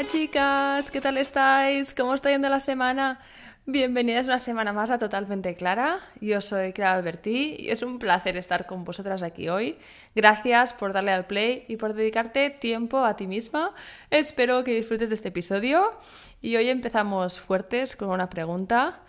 Hola 0.00 0.08
chicas, 0.08 0.90
¿qué 0.90 1.02
tal 1.02 1.18
estáis? 1.18 1.92
¿Cómo 1.92 2.14
está 2.14 2.30
yendo 2.30 2.48
la 2.48 2.60
semana? 2.60 3.20
Bienvenidas 3.66 4.28
una 4.28 4.38
semana 4.38 4.72
más 4.72 4.88
a 4.88 4.98
Totalmente 4.98 5.54
Clara. 5.56 6.00
Yo 6.22 6.40
soy 6.40 6.72
Clara 6.72 6.94
Albertí 6.94 7.56
y 7.58 7.68
es 7.68 7.82
un 7.82 7.98
placer 7.98 8.38
estar 8.38 8.64
con 8.64 8.84
vosotras 8.84 9.22
aquí 9.22 9.50
hoy. 9.50 9.76
Gracias 10.14 10.72
por 10.72 10.94
darle 10.94 11.12
al 11.12 11.26
play 11.26 11.66
y 11.68 11.76
por 11.76 11.92
dedicarte 11.92 12.48
tiempo 12.48 13.04
a 13.04 13.14
ti 13.14 13.26
misma. 13.26 13.74
Espero 14.08 14.64
que 14.64 14.74
disfrutes 14.74 15.10
de 15.10 15.16
este 15.16 15.28
episodio 15.28 15.92
y 16.40 16.56
hoy 16.56 16.70
empezamos 16.70 17.38
fuertes 17.38 17.94
con 17.94 18.08
una 18.08 18.30
pregunta. 18.30 19.00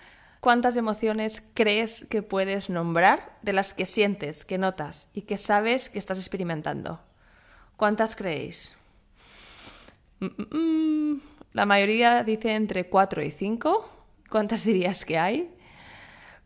¿Cuántas 0.42 0.76
emociones 0.76 1.50
crees 1.54 2.06
que 2.10 2.22
puedes 2.22 2.70
nombrar 2.70 3.38
de 3.44 3.54
las 3.54 3.74
que 3.74 3.86
sientes, 3.86 4.44
que 4.44 4.58
notas 4.58 5.08
y 5.14 5.22
que 5.22 5.38
sabes 5.38 5.90
que 5.90 6.00
estás 6.00 6.18
experimentando? 6.18 7.00
¿Cuántas 7.78 8.18
creéis? 8.18 8.76
Mm, 10.22 10.26
mm, 10.26 10.58
mm. 10.58 11.22
La 11.54 11.66
mayoría 11.66 12.24
dice 12.24 12.56
entre 12.56 12.88
4 12.88 13.24
y 13.24 13.32
5. 13.32 13.90
¿Cuántas 14.30 14.64
dirías 14.64 15.04
que 15.04 15.18
hay? 15.18 15.54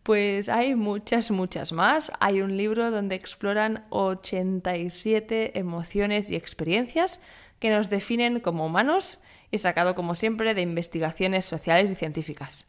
Pues 0.01 0.49
hay 0.49 0.75
muchas, 0.75 1.29
muchas 1.29 1.73
más. 1.73 2.11
Hay 2.19 2.41
un 2.41 2.57
libro 2.57 2.89
donde 2.89 3.15
exploran 3.15 3.85
87 3.89 5.59
emociones 5.59 6.29
y 6.29 6.35
experiencias 6.35 7.19
que 7.59 7.69
nos 7.69 7.89
definen 7.89 8.39
como 8.39 8.65
humanos 8.65 9.21
y 9.51 9.57
sacado 9.57 9.93
como 9.93 10.15
siempre 10.15 10.53
de 10.53 10.61
investigaciones 10.61 11.45
sociales 11.45 11.91
y 11.91 11.95
científicas. 11.95 12.65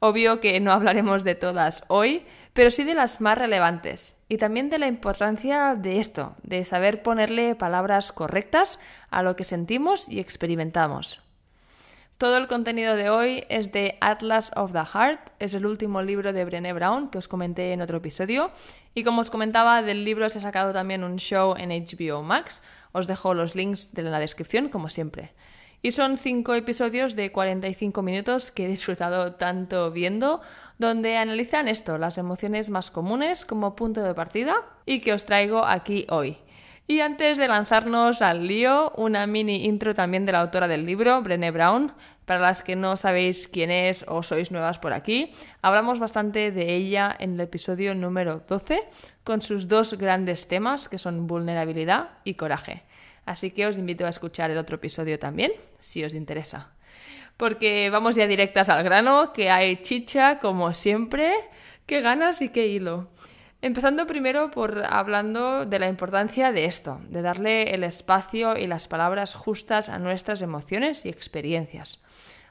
Obvio 0.00 0.38
que 0.38 0.60
no 0.60 0.70
hablaremos 0.70 1.24
de 1.24 1.34
todas 1.34 1.82
hoy, 1.88 2.24
pero 2.52 2.70
sí 2.70 2.84
de 2.84 2.94
las 2.94 3.20
más 3.20 3.36
relevantes 3.36 4.16
y 4.28 4.36
también 4.36 4.70
de 4.70 4.78
la 4.78 4.86
importancia 4.86 5.74
de 5.74 5.98
esto, 5.98 6.36
de 6.44 6.64
saber 6.64 7.02
ponerle 7.02 7.56
palabras 7.56 8.12
correctas 8.12 8.78
a 9.10 9.22
lo 9.22 9.34
que 9.34 9.42
sentimos 9.42 10.08
y 10.08 10.20
experimentamos. 10.20 11.20
Todo 12.16 12.36
el 12.36 12.46
contenido 12.46 12.94
de 12.94 13.10
hoy 13.10 13.44
es 13.48 13.70
de 13.72 13.96
Atlas 14.00 14.52
of 14.56 14.72
the 14.72 14.84
Heart, 14.84 15.30
es 15.38 15.54
el 15.54 15.66
último 15.66 16.02
libro 16.02 16.32
de 16.32 16.44
Brené 16.44 16.72
Brown 16.72 17.10
que 17.10 17.18
os 17.18 17.28
comenté 17.28 17.72
en 17.72 17.80
otro 17.80 17.98
episodio 17.98 18.50
y 18.94 19.04
como 19.04 19.20
os 19.20 19.30
comentaba 19.30 19.82
del 19.82 20.04
libro 20.04 20.28
se 20.28 20.38
ha 20.38 20.40
sacado 20.40 20.72
también 20.72 21.04
un 21.04 21.16
show 21.16 21.54
en 21.56 21.70
HBO 21.70 22.22
Max, 22.22 22.62
os 22.92 23.06
dejo 23.08 23.34
los 23.34 23.54
links 23.54 23.90
en 23.96 24.10
la 24.10 24.18
descripción 24.20 24.68
como 24.68 24.88
siempre. 24.88 25.32
Y 25.80 25.92
son 25.92 26.16
cinco 26.16 26.54
episodios 26.54 27.14
de 27.14 27.30
45 27.30 28.02
minutos 28.02 28.50
que 28.50 28.64
he 28.64 28.68
disfrutado 28.68 29.34
tanto 29.34 29.90
viendo, 29.92 30.40
donde 30.78 31.16
analizan 31.16 31.68
esto, 31.68 31.98
las 31.98 32.18
emociones 32.18 32.70
más 32.70 32.90
comunes 32.90 33.44
como 33.44 33.76
punto 33.76 34.02
de 34.02 34.14
partida 34.14 34.64
y 34.86 35.00
que 35.00 35.12
os 35.12 35.24
traigo 35.24 35.64
aquí 35.64 36.06
hoy. 36.10 36.38
Y 36.90 37.00
antes 37.00 37.36
de 37.36 37.48
lanzarnos 37.48 38.22
al 38.22 38.46
lío, 38.46 38.94
una 38.96 39.26
mini 39.26 39.66
intro 39.66 39.92
también 39.92 40.24
de 40.24 40.32
la 40.32 40.40
autora 40.40 40.66
del 40.66 40.86
libro, 40.86 41.20
Brené 41.20 41.50
Brown. 41.50 41.92
Para 42.24 42.40
las 42.40 42.62
que 42.62 42.76
no 42.76 42.96
sabéis 42.96 43.46
quién 43.46 43.70
es 43.70 44.06
o 44.08 44.22
sois 44.22 44.50
nuevas 44.50 44.78
por 44.78 44.94
aquí, 44.94 45.32
hablamos 45.60 46.00
bastante 46.00 46.50
de 46.50 46.74
ella 46.74 47.14
en 47.18 47.34
el 47.34 47.40
episodio 47.40 47.94
número 47.94 48.42
12, 48.48 48.80
con 49.22 49.42
sus 49.42 49.68
dos 49.68 49.98
grandes 49.98 50.48
temas 50.48 50.88
que 50.88 50.96
son 50.96 51.26
vulnerabilidad 51.26 52.08
y 52.24 52.34
coraje. 52.34 52.87
Así 53.28 53.50
que 53.50 53.66
os 53.66 53.76
invito 53.76 54.06
a 54.06 54.08
escuchar 54.08 54.50
el 54.50 54.56
otro 54.56 54.76
episodio 54.76 55.18
también, 55.18 55.52
si 55.78 56.02
os 56.02 56.14
interesa. 56.14 56.72
Porque 57.36 57.90
vamos 57.90 58.16
ya 58.16 58.26
directas 58.26 58.70
al 58.70 58.82
grano, 58.82 59.34
que 59.34 59.50
hay 59.50 59.82
chicha 59.82 60.38
como 60.38 60.72
siempre, 60.72 61.34
qué 61.84 62.00
ganas 62.00 62.40
y 62.40 62.48
qué 62.48 62.68
hilo. 62.68 63.10
Empezando 63.60 64.06
primero 64.06 64.50
por 64.50 64.82
hablando 64.88 65.66
de 65.66 65.78
la 65.78 65.88
importancia 65.88 66.52
de 66.52 66.64
esto, 66.64 67.02
de 67.10 67.20
darle 67.20 67.74
el 67.74 67.84
espacio 67.84 68.56
y 68.56 68.66
las 68.66 68.88
palabras 68.88 69.34
justas 69.34 69.90
a 69.90 69.98
nuestras 69.98 70.40
emociones 70.40 71.04
y 71.04 71.10
experiencias. 71.10 72.02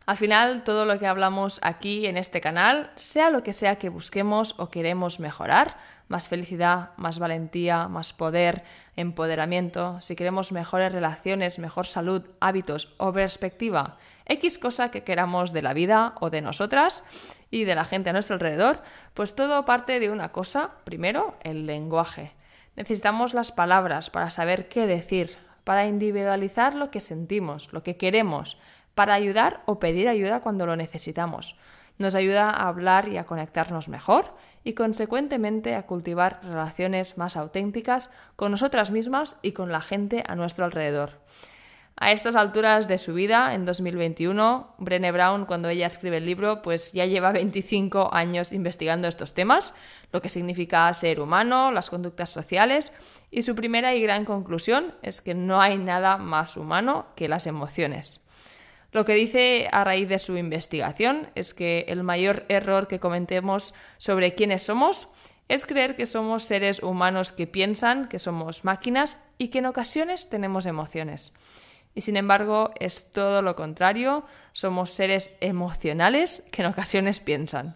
Al 0.05 0.17
final, 0.17 0.63
todo 0.63 0.85
lo 0.85 0.99
que 0.99 1.07
hablamos 1.07 1.59
aquí 1.63 2.05
en 2.05 2.17
este 2.17 2.39
canal, 2.39 2.91
sea 2.97 3.31
lo 3.31 3.41
que 3.41 3.53
sea 3.53 3.79
que 3.79 3.89
busquemos 3.89 4.53
o 4.59 4.69
queremos 4.69 5.19
mejorar, 5.19 5.75
más 6.07 6.28
felicidad, 6.28 6.91
más 6.97 7.19
valentía, 7.19 7.88
más 7.88 8.13
poder, 8.13 8.63
empoderamiento, 8.95 10.00
si 10.01 10.16
queremos 10.16 10.51
mejores 10.51 10.91
relaciones, 10.91 11.59
mejor 11.59 11.85
salud, 11.85 12.23
hábitos 12.40 12.94
o 12.97 13.12
perspectiva, 13.12 13.97
X 14.25 14.57
cosa 14.57 14.91
que 14.91 15.03
queramos 15.03 15.53
de 15.53 15.62
la 15.62 15.73
vida 15.73 16.16
o 16.19 16.29
de 16.29 16.41
nosotras 16.41 17.03
y 17.50 17.63
de 17.63 17.75
la 17.75 17.85
gente 17.85 18.09
a 18.09 18.13
nuestro 18.13 18.35
alrededor, 18.35 18.81
pues 19.13 19.35
todo 19.35 19.66
parte 19.66 20.00
de 20.00 20.12
una 20.12 20.31
cosa, 20.31 20.72
primero, 20.84 21.35
el 21.44 21.66
lenguaje. 21.66 22.34
Necesitamos 22.75 23.34
las 23.34 23.51
palabras 23.51 24.09
para 24.09 24.29
saber 24.29 24.67
qué 24.67 24.85
decir, 24.85 25.38
para 25.63 25.88
individualizar 25.88 26.75
lo 26.75 26.91
que 26.91 27.00
sentimos, 27.00 27.72
lo 27.73 27.84
que 27.84 27.97
queremos, 27.97 28.57
para 28.96 29.13
ayudar 29.13 29.62
o 29.66 29.79
pedir 29.79 30.09
ayuda 30.09 30.41
cuando 30.41 30.66
lo 30.66 30.75
necesitamos. 30.75 31.56
Nos 31.97 32.16
ayuda 32.16 32.50
a 32.50 32.68
hablar 32.68 33.08
y 33.08 33.18
a 33.18 33.25
conectarnos 33.25 33.90
mejor 33.90 34.35
y 34.63 34.74
consecuentemente 34.74 35.75
a 35.75 35.85
cultivar 35.85 36.40
relaciones 36.44 37.18
más 37.18 37.38
auténticas 37.38 38.09
con 38.35 38.52
nosotras 38.52 38.91
mismas 38.91 39.40
y 39.41 39.53
con 39.53 39.72
la 39.72 39.81
gente 39.81 40.24
a 40.28 40.35
nuestro 40.35 40.66
alrededor. 40.66 41.22
A 42.00 42.12
estas 42.12 42.35
alturas 42.35 42.88
de 42.88 43.00
su 43.00 43.16
vida, 43.16 43.56
en 43.56 43.66
2021, 43.66 44.75
Brené 44.78 45.12
Brown, 45.12 45.46
cuando 45.46 45.69
ella 45.69 45.88
escribe 45.88 46.18
el 46.18 46.28
libro, 46.28 46.62
pues 46.62 46.91
ya 46.91 47.08
lleva 47.08 47.31
25 47.31 48.14
años 48.14 48.52
investigando 48.52 49.08
estos 49.08 49.34
temas, 49.34 49.74
lo 50.12 50.22
que 50.22 50.29
significa 50.29 50.94
ser 50.94 51.19
humano, 51.19 51.72
las 51.72 51.90
conductas 51.90 52.29
sociales, 52.29 52.91
y 53.31 53.41
su 53.41 53.56
primera 53.56 53.96
y 53.96 54.02
gran 54.03 54.25
conclusión 54.25 54.94
es 55.02 55.22
que 55.22 55.34
no 55.34 55.59
hay 55.59 55.79
nada 55.79 56.18
más 56.18 56.56
humano 56.56 57.08
que 57.16 57.28
las 57.28 57.47
emociones. 57.47 58.26
Lo 58.91 59.05
que 59.05 59.13
dice 59.13 59.67
a 59.71 59.83
raíz 59.83 60.07
de 60.07 60.19
su 60.19 60.37
investigación 60.37 61.29
es 61.35 61.53
que 61.53 61.85
el 61.89 62.03
mayor 62.03 62.45
error 62.49 62.87
que 62.87 62.99
cometemos 62.99 63.73
sobre 63.97 64.33
quiénes 64.33 64.63
somos 64.63 65.09
es 65.49 65.65
creer 65.65 65.95
que 65.95 66.07
somos 66.07 66.43
seres 66.43 66.83
humanos 66.83 67.31
que 67.31 67.47
piensan, 67.47 68.07
que 68.07 68.19
somos 68.19 68.63
máquinas 68.63 69.21
y 69.37 69.49
que 69.49 69.59
en 69.59 69.65
ocasiones 69.65 70.29
tenemos 70.29 70.65
emociones. 70.65 71.33
Y 71.95 72.01
sin 72.01 72.17
embargo 72.17 72.71
es 72.79 73.11
todo 73.11 73.41
lo 73.41 73.55
contrario, 73.55 74.25
somos 74.51 74.91
seres 74.91 75.31
emocionales 75.41 76.43
que 76.51 76.61
en 76.61 76.67
ocasiones 76.67 77.19
piensan. 77.19 77.75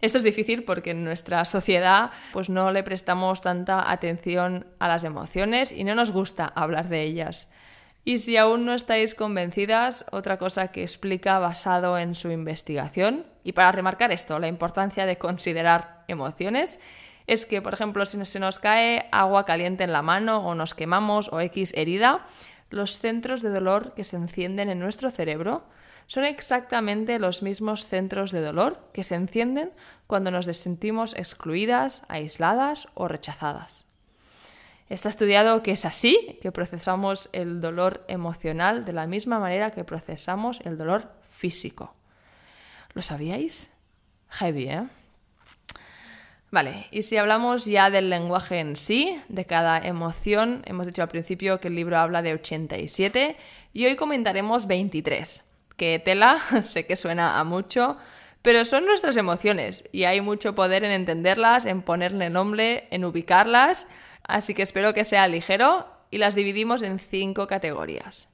Esto 0.00 0.18
es 0.18 0.24
difícil 0.24 0.64
porque 0.64 0.90
en 0.90 1.04
nuestra 1.04 1.44
sociedad 1.44 2.10
pues 2.32 2.50
no 2.50 2.70
le 2.72 2.82
prestamos 2.82 3.40
tanta 3.40 3.90
atención 3.90 4.66
a 4.78 4.88
las 4.88 5.04
emociones 5.04 5.72
y 5.72 5.84
no 5.84 5.94
nos 5.94 6.10
gusta 6.10 6.46
hablar 6.46 6.88
de 6.88 7.02
ellas. 7.02 7.48
Y 8.04 8.18
si 8.18 8.36
aún 8.36 8.66
no 8.66 8.74
estáis 8.74 9.14
convencidas, 9.14 10.04
otra 10.12 10.36
cosa 10.36 10.68
que 10.68 10.82
explica 10.82 11.38
basado 11.38 11.96
en 11.96 12.14
su 12.14 12.30
investigación, 12.30 13.24
y 13.44 13.52
para 13.52 13.72
remarcar 13.72 14.12
esto, 14.12 14.38
la 14.38 14.48
importancia 14.48 15.06
de 15.06 15.16
considerar 15.16 16.04
emociones, 16.06 16.78
es 17.26 17.46
que, 17.46 17.62
por 17.62 17.72
ejemplo, 17.72 18.04
si 18.04 18.22
se 18.26 18.40
nos 18.40 18.58
cae 18.58 19.08
agua 19.10 19.46
caliente 19.46 19.84
en 19.84 19.92
la 19.92 20.02
mano 20.02 20.46
o 20.46 20.54
nos 20.54 20.74
quemamos 20.74 21.32
o 21.32 21.40
X 21.40 21.72
herida, 21.74 22.26
los 22.68 22.98
centros 22.98 23.40
de 23.40 23.50
dolor 23.50 23.94
que 23.94 24.04
se 24.04 24.16
encienden 24.16 24.68
en 24.68 24.80
nuestro 24.80 25.10
cerebro 25.10 25.64
son 26.06 26.24
exactamente 26.24 27.18
los 27.18 27.42
mismos 27.42 27.86
centros 27.86 28.30
de 28.30 28.42
dolor 28.42 28.90
que 28.92 29.04
se 29.04 29.14
encienden 29.14 29.72
cuando 30.06 30.30
nos 30.30 30.44
sentimos 30.44 31.14
excluidas, 31.14 32.02
aisladas 32.08 32.88
o 32.92 33.08
rechazadas. 33.08 33.86
Está 34.88 35.08
estudiado 35.08 35.62
que 35.62 35.72
es 35.72 35.84
así, 35.84 36.38
que 36.42 36.52
procesamos 36.52 37.30
el 37.32 37.60
dolor 37.60 38.04
emocional 38.06 38.84
de 38.84 38.92
la 38.92 39.06
misma 39.06 39.38
manera 39.38 39.70
que 39.70 39.84
procesamos 39.84 40.60
el 40.64 40.76
dolor 40.76 41.10
físico. 41.28 41.94
¿Lo 42.92 43.00
sabíais? 43.00 43.70
Heavy, 44.28 44.68
¿eh? 44.68 44.86
Vale, 46.50 46.86
y 46.92 47.02
si 47.02 47.16
hablamos 47.16 47.64
ya 47.64 47.90
del 47.90 48.10
lenguaje 48.10 48.60
en 48.60 48.76
sí, 48.76 49.20
de 49.28 49.44
cada 49.44 49.78
emoción, 49.78 50.62
hemos 50.66 50.86
dicho 50.86 51.02
al 51.02 51.08
principio 51.08 51.58
que 51.58 51.66
el 51.66 51.74
libro 51.74 51.98
habla 51.98 52.22
de 52.22 52.34
87 52.34 53.36
y 53.72 53.86
hoy 53.86 53.96
comentaremos 53.96 54.68
23, 54.68 55.42
que 55.76 55.98
tela, 55.98 56.40
sé 56.62 56.86
que 56.86 56.94
suena 56.94 57.40
a 57.40 57.44
mucho, 57.44 57.96
pero 58.42 58.64
son 58.64 58.84
nuestras 58.84 59.16
emociones 59.16 59.82
y 59.90 60.04
hay 60.04 60.20
mucho 60.20 60.54
poder 60.54 60.84
en 60.84 60.92
entenderlas, 60.92 61.66
en 61.66 61.82
ponerle 61.82 62.30
nombre, 62.30 62.86
en 62.92 63.04
ubicarlas 63.04 63.88
Así 64.24 64.54
que 64.54 64.62
espero 64.62 64.94
que 64.94 65.04
sea 65.04 65.28
ligero 65.28 65.86
y 66.10 66.18
las 66.18 66.34
dividimos 66.34 66.82
en 66.82 66.98
cinco 66.98 67.46
categorías. 67.46 68.28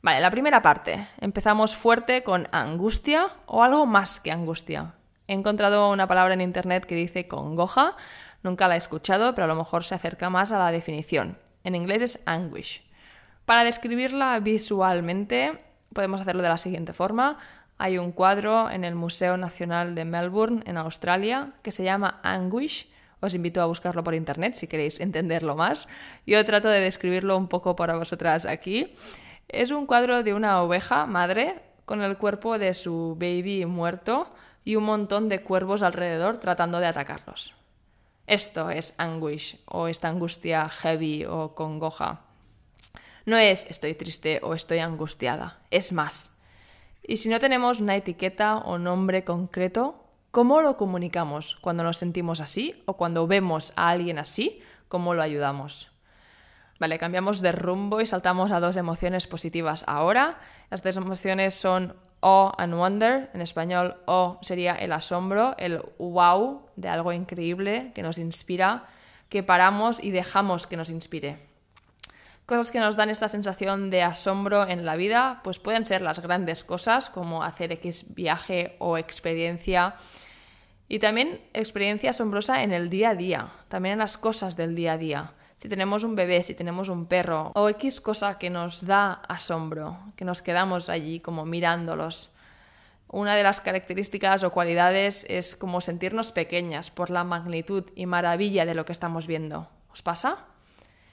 Vale, 0.00 0.20
la 0.20 0.30
primera 0.30 0.62
parte. 0.62 1.08
Empezamos 1.20 1.76
fuerte 1.76 2.22
con 2.22 2.48
angustia 2.52 3.32
o 3.46 3.64
algo 3.64 3.84
más 3.84 4.20
que 4.20 4.30
angustia. 4.30 4.94
He 5.26 5.34
encontrado 5.34 5.90
una 5.90 6.06
palabra 6.06 6.34
en 6.34 6.40
internet 6.40 6.86
que 6.86 6.94
dice 6.94 7.26
congoja. 7.26 7.96
Nunca 8.42 8.68
la 8.68 8.76
he 8.76 8.78
escuchado, 8.78 9.34
pero 9.34 9.46
a 9.46 9.48
lo 9.48 9.56
mejor 9.56 9.84
se 9.84 9.96
acerca 9.96 10.30
más 10.30 10.52
a 10.52 10.58
la 10.58 10.70
definición. 10.70 11.36
En 11.64 11.74
inglés 11.74 12.02
es 12.02 12.22
anguish. 12.26 12.88
Para 13.44 13.64
describirla 13.64 14.38
visualmente, 14.38 15.58
podemos 15.92 16.20
hacerlo 16.20 16.42
de 16.42 16.48
la 16.48 16.58
siguiente 16.58 16.92
forma. 16.92 17.38
Hay 17.76 17.98
un 17.98 18.12
cuadro 18.12 18.70
en 18.70 18.84
el 18.84 18.94
Museo 18.94 19.36
Nacional 19.36 19.94
de 19.94 20.04
Melbourne, 20.04 20.62
en 20.66 20.76
Australia, 20.76 21.54
que 21.62 21.72
se 21.72 21.82
llama 21.82 22.20
Anguish 22.22 22.88
os 23.20 23.34
invito 23.34 23.60
a 23.60 23.66
buscarlo 23.66 24.04
por 24.04 24.14
internet 24.14 24.54
si 24.54 24.66
queréis 24.66 25.00
entenderlo 25.06 25.56
más. 25.56 25.88
Yo 26.26 26.44
trato 26.44 26.68
de 26.68 26.80
describirlo 26.80 27.36
un 27.36 27.48
poco 27.48 27.76
para 27.76 27.96
vosotras 27.96 28.44
aquí. 28.44 28.94
Es 29.48 29.70
un 29.70 29.86
cuadro 29.86 30.22
de 30.22 30.34
una 30.34 30.62
oveja 30.62 31.06
madre 31.06 31.62
con 31.84 32.02
el 32.02 32.18
cuerpo 32.18 32.58
de 32.58 32.74
su 32.74 33.16
baby 33.18 33.64
muerto 33.64 34.32
y 34.64 34.76
un 34.76 34.84
montón 34.84 35.28
de 35.28 35.42
cuervos 35.42 35.82
alrededor 35.82 36.38
tratando 36.38 36.80
de 36.80 36.86
atacarlos. 36.86 37.54
Esto 38.26 38.68
es 38.68 38.92
anguish 38.98 39.58
o 39.64 39.88
esta 39.88 40.08
angustia 40.08 40.68
heavy 40.68 41.24
o 41.24 41.54
congoja. 41.54 42.20
No 43.24 43.38
es 43.38 43.64
estoy 43.70 43.94
triste 43.94 44.40
o 44.42 44.52
estoy 44.52 44.80
angustiada, 44.80 45.60
es 45.70 45.92
más. 45.92 46.32
Y 47.02 47.16
si 47.16 47.30
no 47.30 47.38
tenemos 47.38 47.80
una 47.80 47.96
etiqueta 47.96 48.58
o 48.58 48.76
nombre 48.76 49.24
concreto, 49.24 50.07
¿cómo 50.38 50.62
lo 50.62 50.76
comunicamos 50.76 51.58
cuando 51.60 51.82
nos 51.82 51.96
sentimos 51.96 52.40
así 52.40 52.80
o 52.86 52.96
cuando 52.96 53.26
vemos 53.26 53.72
a 53.74 53.88
alguien 53.88 54.20
así? 54.20 54.62
¿Cómo 54.86 55.12
lo 55.12 55.22
ayudamos? 55.22 55.90
Vale, 56.78 56.96
cambiamos 57.00 57.40
de 57.40 57.50
rumbo 57.50 58.00
y 58.00 58.06
saltamos 58.06 58.52
a 58.52 58.60
dos 58.60 58.76
emociones 58.76 59.26
positivas 59.26 59.82
ahora. 59.88 60.38
Las 60.70 60.84
dos 60.84 60.96
emociones 60.96 61.54
son 61.54 61.96
awe 62.20 62.52
and 62.56 62.72
wonder. 62.72 63.30
En 63.34 63.40
español, 63.40 63.96
awe 64.06 64.38
sería 64.42 64.76
el 64.76 64.92
asombro, 64.92 65.56
el 65.58 65.82
wow 65.98 66.62
de 66.76 66.88
algo 66.88 67.12
increíble 67.12 67.90
que 67.92 68.02
nos 68.04 68.16
inspira, 68.16 68.86
que 69.28 69.42
paramos 69.42 69.98
y 69.98 70.12
dejamos 70.12 70.68
que 70.68 70.76
nos 70.76 70.88
inspire. 70.88 71.48
Cosas 72.46 72.70
que 72.70 72.78
nos 72.78 72.94
dan 72.94 73.10
esta 73.10 73.28
sensación 73.28 73.90
de 73.90 74.04
asombro 74.04 74.68
en 74.68 74.86
la 74.86 74.94
vida, 74.94 75.40
pues 75.42 75.58
pueden 75.58 75.84
ser 75.84 76.00
las 76.00 76.20
grandes 76.20 76.62
cosas, 76.62 77.10
como 77.10 77.42
hacer 77.42 77.72
X 77.72 78.14
viaje 78.14 78.76
o 78.78 78.98
experiencia. 78.98 79.96
Y 80.88 80.98
también 80.98 81.40
experiencia 81.52 82.10
asombrosa 82.10 82.62
en 82.62 82.72
el 82.72 82.88
día 82.88 83.10
a 83.10 83.14
día, 83.14 83.52
también 83.68 83.94
en 83.94 83.98
las 83.98 84.16
cosas 84.16 84.56
del 84.56 84.74
día 84.74 84.94
a 84.94 84.98
día. 84.98 85.32
Si 85.56 85.68
tenemos 85.68 86.04
un 86.04 86.14
bebé, 86.14 86.42
si 86.42 86.54
tenemos 86.54 86.88
un 86.88 87.06
perro, 87.06 87.52
o 87.54 87.68
X 87.68 88.00
cosa 88.00 88.38
que 88.38 88.48
nos 88.48 88.86
da 88.86 89.12
asombro, 89.28 89.98
que 90.16 90.24
nos 90.24 90.40
quedamos 90.40 90.88
allí 90.88 91.20
como 91.20 91.44
mirándolos. 91.44 92.30
Una 93.08 93.34
de 93.34 93.42
las 93.42 93.60
características 93.60 94.44
o 94.44 94.52
cualidades 94.52 95.26
es 95.28 95.56
como 95.56 95.80
sentirnos 95.80 96.32
pequeñas 96.32 96.90
por 96.90 97.10
la 97.10 97.24
magnitud 97.24 97.84
y 97.94 98.06
maravilla 98.06 98.64
de 98.66 98.74
lo 98.74 98.84
que 98.84 98.92
estamos 98.92 99.26
viendo. 99.26 99.68
¿Os 99.92 100.02
pasa? 100.02 100.44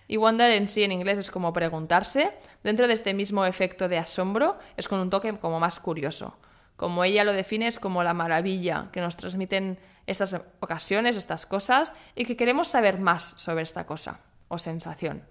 Y 0.07 0.17
wonder 0.17 0.51
en 0.51 0.67
sí 0.67 0.83
en 0.83 0.91
inglés 0.91 1.17
es 1.17 1.31
como 1.31 1.51
preguntarse. 1.51 2.31
Dentro 2.63 2.87
de 2.87 2.93
este 2.93 3.13
mismo 3.13 3.45
efecto 3.45 3.87
de 3.87 3.97
asombro 3.97 4.59
es 4.77 4.87
con 4.87 4.99
un 4.99 5.09
toque 5.09 5.37
como 5.39 5.59
más 5.59 5.79
curioso. 5.79 6.37
Como 6.75 7.03
ella 7.03 7.23
lo 7.23 7.33
define 7.33 7.67
es 7.67 7.79
como 7.79 8.03
la 8.03 8.13
maravilla 8.13 8.89
que 8.91 9.01
nos 9.01 9.15
transmiten 9.15 9.79
estas 10.07 10.39
ocasiones, 10.59 11.15
estas 11.15 11.45
cosas, 11.45 11.93
y 12.15 12.25
que 12.25 12.35
queremos 12.35 12.67
saber 12.67 12.99
más 12.99 13.33
sobre 13.37 13.63
esta 13.63 13.85
cosa 13.85 14.19
o 14.47 14.57
sensación. 14.57 15.23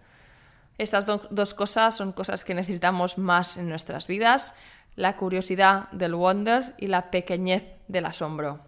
Estas 0.79 1.07
dos 1.07 1.55
cosas 1.55 1.97
son 1.97 2.13
cosas 2.13 2.43
que 2.43 2.55
necesitamos 2.55 3.19
más 3.19 3.57
en 3.57 3.69
nuestras 3.69 4.09
vidas, 4.09 4.53
la 4.97 5.17
curiosidad 5.17 5.91
del 5.93 6.15
wonder 6.15 6.75
y 6.79 6.89
la 6.89 7.11
pequeñez 7.11 7.65
del 7.87 8.07
asombro. 8.07 8.61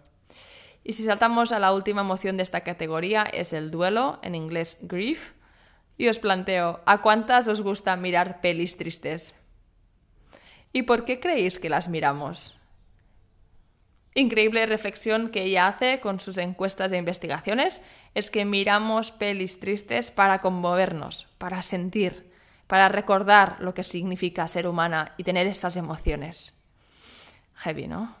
Y 0.83 0.93
si 0.93 1.03
saltamos 1.03 1.51
a 1.51 1.59
la 1.59 1.73
última 1.73 2.01
emoción 2.01 2.37
de 2.37 2.43
esta 2.43 2.61
categoría 2.61 3.23
es 3.23 3.51
el 3.51 3.71
duelo, 3.71 4.19
en 4.21 4.35
inglés 4.35 4.77
grief, 4.81 5.33
y 5.97 6.07
os 6.07 6.19
planteo, 6.19 6.79
¿a 6.85 7.01
cuántas 7.01 7.47
os 7.47 7.61
gusta 7.61 7.95
mirar 7.97 8.39
pelis 8.39 8.77
tristes? 8.77 9.35
¿Y 10.71 10.83
por 10.83 11.03
qué 11.03 11.19
creéis 11.19 11.59
que 11.59 11.69
las 11.69 11.89
miramos? 11.89 12.56
Increíble 14.17 14.65
reflexión 14.65 15.29
que 15.29 15.43
ella 15.43 15.67
hace 15.67 15.99
con 15.99 16.19
sus 16.19 16.39
encuestas 16.39 16.89
de 16.89 16.97
investigaciones 16.97 17.83
es 18.15 18.31
que 18.31 18.45
miramos 18.45 19.11
pelis 19.11 19.59
tristes 19.59 20.09
para 20.09 20.41
conmovernos, 20.41 21.27
para 21.37 21.61
sentir, 21.61 22.33
para 22.65 22.89
recordar 22.89 23.57
lo 23.59 23.75
que 23.75 23.83
significa 23.83 24.47
ser 24.47 24.65
humana 24.65 25.13
y 25.17 25.23
tener 25.23 25.45
estas 25.45 25.75
emociones. 25.75 26.55
Heavy, 27.57 27.87
¿no? 27.87 28.15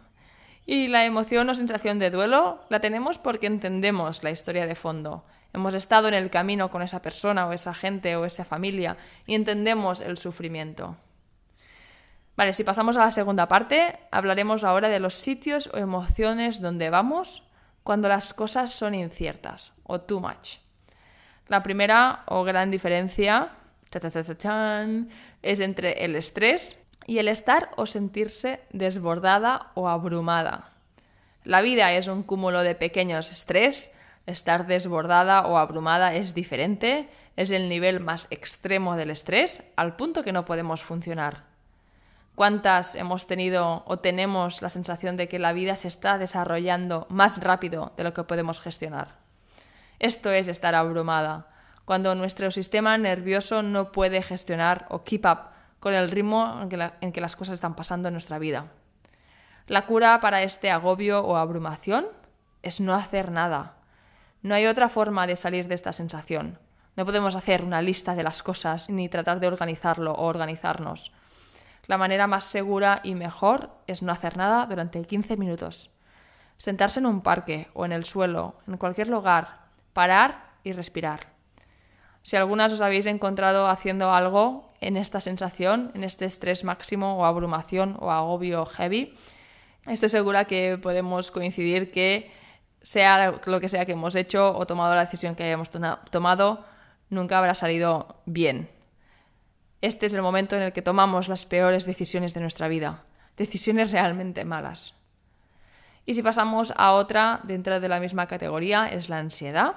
Y 0.67 0.87
la 0.87 1.03
emoción 1.03 1.49
o 1.49 1.55
sensación 1.55 1.97
de 1.97 2.11
duelo 2.11 2.63
la 2.69 2.79
tenemos 2.79 3.17
porque 3.17 3.47
entendemos 3.47 4.21
la 4.21 4.29
historia 4.29 4.67
de 4.67 4.75
fondo, 4.75 5.25
hemos 5.51 5.73
estado 5.73 6.07
en 6.09 6.13
el 6.13 6.29
camino 6.29 6.69
con 6.69 6.83
esa 6.83 7.01
persona 7.01 7.47
o 7.47 7.53
esa 7.53 7.73
gente 7.73 8.15
o 8.17 8.25
esa 8.25 8.45
familia 8.45 8.97
y 9.25 9.33
entendemos 9.33 10.01
el 10.01 10.19
sufrimiento. 10.19 10.95
Vale, 12.37 12.53
si 12.53 12.63
pasamos 12.63 12.95
a 12.95 12.99
la 12.99 13.11
segunda 13.11 13.47
parte, 13.47 13.99
hablaremos 14.11 14.63
ahora 14.63 14.87
de 14.87 14.99
los 14.99 15.15
sitios 15.15 15.69
o 15.73 15.77
emociones 15.77 16.61
donde 16.61 16.89
vamos 16.89 17.43
cuando 17.83 18.07
las 18.07 18.33
cosas 18.33 18.71
son 18.71 18.95
inciertas 18.95 19.73
o 19.83 19.99
too 19.99 20.21
much. 20.21 20.59
La 21.47 21.63
primera 21.63 22.23
o 22.27 22.43
gran 22.43 22.71
diferencia 22.71 23.49
es 25.41 25.59
entre 25.59 26.05
el 26.05 26.15
estrés 26.15 26.85
y 27.07 27.17
el 27.17 27.27
estar 27.27 27.71
o 27.75 27.85
sentirse 27.85 28.61
desbordada 28.71 29.71
o 29.73 29.89
abrumada. 29.89 30.73
La 31.43 31.61
vida 31.61 31.91
es 31.93 32.07
un 32.07 32.23
cúmulo 32.23 32.61
de 32.61 32.75
pequeños 32.75 33.31
estrés 33.31 33.91
Estar 34.27 34.67
desbordada 34.67 35.47
o 35.47 35.57
abrumada 35.57 36.13
es 36.13 36.33
diferente, 36.33 37.07
es 37.37 37.49
el 37.49 37.69
nivel 37.69 38.01
más 38.01 38.27
extremo 38.29 38.97
del 38.97 39.09
estrés, 39.09 39.63
al 39.77 39.95
punto 39.95 40.21
que 40.21 40.33
no 40.33 40.43
podemos 40.43 40.83
funcionar. 40.83 41.56
¿Cuántas 42.37 42.93
hemos 42.93 43.25
tenido 43.25 43.81
o 43.87 43.97
tenemos 43.97 44.61
la 44.61 44.69
sensación 44.69 45.17
de 45.17 45.27
que 45.27 45.39
la 45.39 45.53
vida 45.53 45.75
se 45.75 45.87
está 45.87 46.19
desarrollando 46.19 47.07
más 47.09 47.41
rápido 47.41 47.93
de 47.97 48.03
lo 48.03 48.13
que 48.13 48.25
podemos 48.25 48.59
gestionar? 48.59 49.15
Esto 49.97 50.29
es 50.29 50.47
estar 50.47 50.75
abrumada, 50.75 51.47
cuando 51.83 52.13
nuestro 52.13 52.51
sistema 52.51 52.95
nervioso 52.99 53.63
no 53.63 53.91
puede 53.91 54.21
gestionar 54.21 54.85
o 54.89 55.03
keep 55.03 55.25
up 55.25 55.49
con 55.79 55.95
el 55.95 56.11
ritmo 56.11 56.61
en 57.01 57.11
que, 57.11 57.21
las 57.21 57.35
cosas 57.35 57.55
están 57.55 57.75
pasando 57.75 58.09
en 58.09 58.13
nuestra 58.13 58.37
vida. 58.37 58.67
La 59.65 59.87
cura 59.87 60.19
para 60.19 60.43
este 60.43 60.69
agobio 60.69 61.25
o 61.25 61.37
abrumación 61.37 62.05
es 62.61 62.79
no 62.79 62.93
hacer 62.93 63.31
nada, 63.31 63.77
no 64.43 64.53
hay 64.53 64.67
otra 64.67 64.89
forma 64.89 65.25
de 65.25 65.37
salir 65.37 65.67
de 65.67 65.73
esta 65.73 65.91
sensación. 65.91 66.59
No 66.95 67.03
podemos 67.03 67.33
hacer 67.33 67.63
una 67.63 67.81
lista 67.81 68.13
de 68.13 68.21
las 68.21 68.43
cosas 68.43 68.91
ni 68.91 69.09
tratar 69.09 69.39
de 69.39 69.47
organizarlo 69.47 70.11
o 70.11 70.25
organizarnos. 70.25 71.11
La 71.87 71.97
manera 71.97 72.27
más 72.27 72.43
segura 72.43 72.99
y 73.03 73.15
mejor 73.15 73.71
es 73.87 74.03
no 74.03 74.11
hacer 74.11 74.35
nada 74.35 74.65
durante 74.65 75.01
15 75.01 75.37
minutos. 75.37 75.89
Sentarse 76.57 76.99
en 76.99 77.05
un 77.05 77.21
parque 77.21 77.69
o 77.73 77.85
en 77.85 77.93
el 77.93 78.03
suelo, 78.03 78.55
en 78.67 78.77
cualquier 78.77 79.07
lugar, 79.07 79.67
parar 79.93 80.51
y 80.63 80.73
respirar. 80.73 81.27
Si 82.23 82.35
algunas 82.35 82.73
os 82.73 82.81
habéis 82.81 83.05
encontrado 83.05 83.67
haciendo 83.67 84.11
algo 84.11 84.73
en 84.81 84.97
esta 84.97 85.21
sensación, 85.21 85.91
en 85.93 86.03
este 86.03 86.25
estrés 86.25 86.65
máximo 86.65 87.17
o 87.17 87.23
abrumación 87.23 87.95
o 88.01 88.11
agobio 88.11 88.65
heavy, 88.65 89.15
estoy 89.85 90.09
segura 90.09 90.43
que 90.43 90.77
podemos 90.77 91.31
coincidir 91.31 91.89
que 91.89 92.29
sea 92.81 93.39
lo 93.45 93.59
que 93.61 93.69
sea 93.69 93.85
que 93.85 93.93
hemos 93.93 94.15
hecho 94.15 94.57
o 94.57 94.67
tomado 94.67 94.93
la 94.93 95.05
decisión 95.05 95.35
que 95.35 95.43
hayamos 95.45 95.69
tomado, 95.69 96.65
nunca 97.09 97.37
habrá 97.37 97.53
salido 97.53 98.21
bien. 98.25 98.76
Este 99.81 100.07
es 100.07 100.13
el 100.13 100.21
momento 100.21 100.55
en 100.55 100.63
el 100.63 100.73
que 100.73 100.81
tomamos 100.81 101.27
las 101.27 101.45
peores 101.45 101.85
decisiones 101.85 102.33
de 102.33 102.41
nuestra 102.41 102.67
vida, 102.67 103.03
decisiones 103.35 103.91
realmente 103.91 104.43
malas. 104.43 104.95
Y 106.05 106.13
si 106.13 106.23
pasamos 106.23 106.73
a 106.77 106.93
otra 106.93 107.41
dentro 107.43 107.79
de 107.79 107.89
la 107.89 107.99
misma 107.99 108.27
categoría, 108.27 108.87
es 108.87 109.09
la 109.09 109.19
ansiedad. 109.19 109.75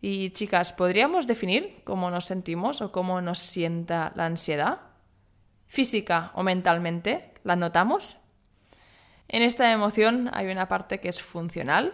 Y 0.00 0.30
chicas, 0.30 0.72
¿podríamos 0.72 1.26
definir 1.26 1.82
cómo 1.84 2.10
nos 2.10 2.26
sentimos 2.26 2.80
o 2.80 2.90
cómo 2.90 3.20
nos 3.20 3.40
sienta 3.40 4.12
la 4.14 4.26
ansiedad? 4.26 4.80
¿Física 5.66 6.30
o 6.34 6.42
mentalmente? 6.42 7.34
¿La 7.44 7.56
notamos? 7.56 8.16
En 9.28 9.42
esta 9.42 9.72
emoción 9.72 10.30
hay 10.32 10.46
una 10.46 10.68
parte 10.68 11.00
que 11.00 11.08
es 11.08 11.20
funcional, 11.22 11.92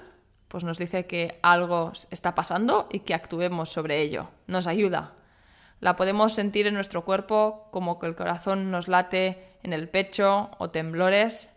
pues 0.48 0.64
nos 0.64 0.78
dice 0.78 1.06
que 1.06 1.38
algo 1.42 1.92
está 2.10 2.34
pasando 2.34 2.88
y 2.90 3.00
que 3.00 3.14
actuemos 3.14 3.70
sobre 3.70 4.00
ello. 4.00 4.28
Nos 4.46 4.66
ayuda. 4.66 5.14
La 5.80 5.96
podemos 5.96 6.34
sentir 6.34 6.66
en 6.66 6.74
nuestro 6.74 7.04
cuerpo 7.04 7.68
como 7.70 7.98
que 7.98 8.06
el 8.06 8.16
corazón 8.16 8.70
nos 8.70 8.88
late 8.88 9.56
en 9.62 9.72
el 9.72 9.88
pecho 9.88 10.50
o 10.58 10.70
temblores. 10.70 11.50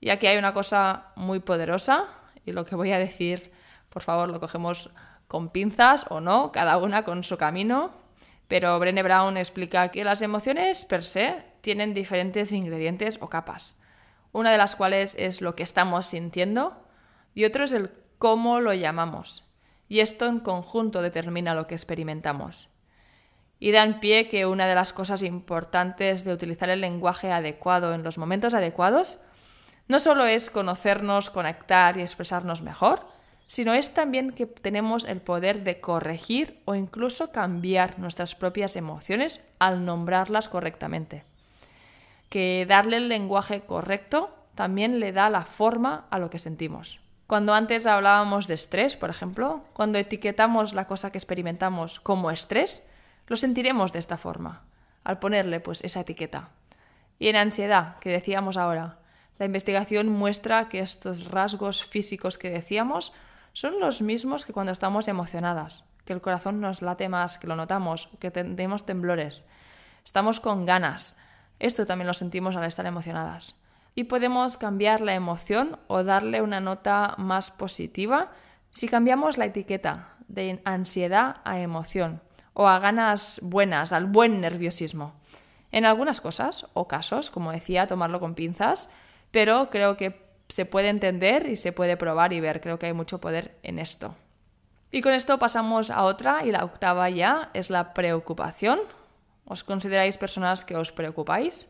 Y 0.00 0.10
aquí 0.10 0.26
hay 0.26 0.38
una 0.38 0.54
cosa 0.54 1.12
muy 1.16 1.40
poderosa 1.40 2.06
y 2.46 2.52
lo 2.52 2.64
que 2.64 2.76
voy 2.76 2.92
a 2.92 2.98
decir, 2.98 3.52
por 3.90 4.02
favor, 4.02 4.28
lo 4.30 4.40
cogemos 4.40 4.90
con 5.26 5.50
pinzas 5.50 6.06
o 6.08 6.20
no, 6.20 6.52
cada 6.52 6.78
una 6.78 7.04
con 7.04 7.22
su 7.22 7.36
camino. 7.36 7.90
Pero 8.48 8.78
Brené 8.78 9.02
Brown 9.02 9.36
explica 9.36 9.90
que 9.90 10.04
las 10.04 10.22
emociones 10.22 10.86
per 10.86 11.04
se 11.04 11.44
tienen 11.60 11.92
diferentes 11.92 12.50
ingredientes 12.52 13.18
o 13.20 13.28
capas. 13.28 13.78
Una 14.32 14.50
de 14.50 14.58
las 14.58 14.74
cuales 14.74 15.14
es 15.18 15.42
lo 15.42 15.54
que 15.54 15.62
estamos 15.62 16.06
sintiendo, 16.06 16.82
y 17.34 17.44
otro 17.44 17.64
es 17.64 17.72
el 17.72 17.90
cómo 18.16 18.60
lo 18.60 18.72
llamamos. 18.72 19.44
Y 19.86 20.00
esto 20.00 20.26
en 20.26 20.40
conjunto 20.40 21.02
determina 21.02 21.54
lo 21.54 21.66
que 21.66 21.74
experimentamos. 21.74 22.70
Y 23.60 23.72
da 23.72 23.82
en 23.82 24.00
pie 24.00 24.28
que 24.28 24.46
una 24.46 24.66
de 24.66 24.74
las 24.74 24.92
cosas 24.92 25.22
importantes 25.22 26.24
de 26.24 26.32
utilizar 26.32 26.70
el 26.70 26.80
lenguaje 26.80 27.32
adecuado 27.32 27.94
en 27.94 28.02
los 28.02 28.18
momentos 28.18 28.54
adecuados 28.54 29.18
no 29.88 30.00
solo 30.00 30.26
es 30.26 30.50
conocernos, 30.50 31.30
conectar 31.30 31.96
y 31.96 32.02
expresarnos 32.02 32.62
mejor, 32.62 33.06
sino 33.48 33.72
es 33.72 33.94
también 33.94 34.30
que 34.30 34.46
tenemos 34.46 35.06
el 35.06 35.22
poder 35.22 35.64
de 35.64 35.80
corregir 35.80 36.60
o 36.66 36.74
incluso 36.74 37.32
cambiar 37.32 37.98
nuestras 37.98 38.34
propias 38.34 38.76
emociones 38.76 39.40
al 39.58 39.86
nombrarlas 39.86 40.50
correctamente. 40.50 41.24
Que 42.28 42.66
darle 42.68 42.98
el 42.98 43.08
lenguaje 43.08 43.62
correcto 43.62 44.30
también 44.54 45.00
le 45.00 45.12
da 45.12 45.30
la 45.30 45.44
forma 45.44 46.06
a 46.10 46.18
lo 46.18 46.28
que 46.28 46.38
sentimos. 46.38 47.00
Cuando 47.26 47.54
antes 47.54 47.86
hablábamos 47.86 48.46
de 48.46 48.54
estrés, 48.54 48.96
por 48.96 49.08
ejemplo, 49.08 49.64
cuando 49.72 49.98
etiquetamos 49.98 50.74
la 50.74 50.86
cosa 50.86 51.10
que 51.10 51.18
experimentamos 51.18 52.00
como 52.00 52.30
estrés, 52.30 52.86
lo 53.28 53.36
sentiremos 53.36 53.92
de 53.92 53.98
esta 53.98 54.16
forma, 54.16 54.64
al 55.04 55.18
ponerle 55.18 55.60
pues 55.60 55.82
esa 55.84 56.00
etiqueta. 56.00 56.48
Y 57.18 57.28
en 57.28 57.36
ansiedad, 57.36 57.96
que 57.98 58.10
decíamos 58.10 58.56
ahora, 58.56 58.98
la 59.38 59.46
investigación 59.46 60.08
muestra 60.08 60.68
que 60.68 60.80
estos 60.80 61.26
rasgos 61.26 61.84
físicos 61.84 62.38
que 62.38 62.50
decíamos 62.50 63.12
son 63.52 63.78
los 63.80 64.02
mismos 64.02 64.44
que 64.44 64.52
cuando 64.52 64.72
estamos 64.72 65.08
emocionadas, 65.08 65.84
que 66.04 66.12
el 66.12 66.20
corazón 66.20 66.60
nos 66.60 66.80
late 66.80 67.08
más, 67.08 67.38
que 67.38 67.46
lo 67.46 67.54
notamos, 67.54 68.08
que 68.18 68.30
tenemos 68.30 68.86
temblores. 68.86 69.46
Estamos 70.04 70.40
con 70.40 70.64
ganas. 70.64 71.16
Esto 71.58 71.84
también 71.86 72.06
lo 72.06 72.14
sentimos 72.14 72.56
al 72.56 72.64
estar 72.64 72.86
emocionadas. 72.86 73.56
Y 73.94 74.04
podemos 74.04 74.56
cambiar 74.56 75.00
la 75.00 75.14
emoción 75.14 75.78
o 75.86 76.02
darle 76.02 76.40
una 76.40 76.60
nota 76.60 77.14
más 77.18 77.50
positiva 77.50 78.30
si 78.70 78.88
cambiamos 78.88 79.38
la 79.38 79.46
etiqueta 79.46 80.14
de 80.28 80.62
ansiedad 80.64 81.36
a 81.44 81.58
emoción 81.60 82.22
o 82.58 82.66
a 82.66 82.80
ganas 82.80 83.38
buenas, 83.40 83.92
al 83.92 84.06
buen 84.06 84.40
nerviosismo. 84.40 85.14
En 85.70 85.84
algunas 85.84 86.20
cosas 86.20 86.66
o 86.74 86.88
casos, 86.88 87.30
como 87.30 87.52
decía, 87.52 87.86
tomarlo 87.86 88.18
con 88.18 88.34
pinzas, 88.34 88.88
pero 89.30 89.70
creo 89.70 89.96
que 89.96 90.26
se 90.48 90.64
puede 90.64 90.88
entender 90.88 91.48
y 91.48 91.54
se 91.54 91.70
puede 91.70 91.96
probar 91.96 92.32
y 92.32 92.40
ver. 92.40 92.60
Creo 92.60 92.76
que 92.76 92.86
hay 92.86 92.94
mucho 92.94 93.20
poder 93.20 93.56
en 93.62 93.78
esto. 93.78 94.16
Y 94.90 95.02
con 95.02 95.14
esto 95.14 95.38
pasamos 95.38 95.92
a 95.92 96.02
otra 96.02 96.44
y 96.44 96.50
la 96.50 96.64
octava 96.64 97.08
ya 97.10 97.50
es 97.54 97.70
la 97.70 97.94
preocupación. 97.94 98.80
¿Os 99.44 99.62
consideráis 99.62 100.18
personas 100.18 100.64
que 100.64 100.74
os 100.74 100.90
preocupáis? 100.90 101.68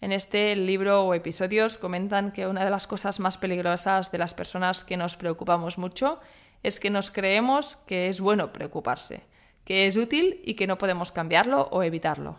En 0.00 0.12
este 0.12 0.56
libro 0.56 1.04
o 1.04 1.12
episodios 1.12 1.76
comentan 1.76 2.32
que 2.32 2.46
una 2.46 2.64
de 2.64 2.70
las 2.70 2.86
cosas 2.86 3.20
más 3.20 3.36
peligrosas 3.36 4.10
de 4.10 4.16
las 4.16 4.32
personas 4.32 4.82
que 4.82 4.96
nos 4.96 5.18
preocupamos 5.18 5.76
mucho 5.76 6.20
es 6.62 6.80
que 6.80 6.88
nos 6.88 7.10
creemos 7.10 7.76
que 7.86 8.08
es 8.08 8.22
bueno 8.22 8.54
preocuparse, 8.54 9.24
que 9.66 9.88
es 9.88 9.96
útil 9.96 10.40
y 10.44 10.54
que 10.54 10.68
no 10.68 10.78
podemos 10.78 11.10
cambiarlo 11.10 11.68
o 11.72 11.82
evitarlo. 11.82 12.38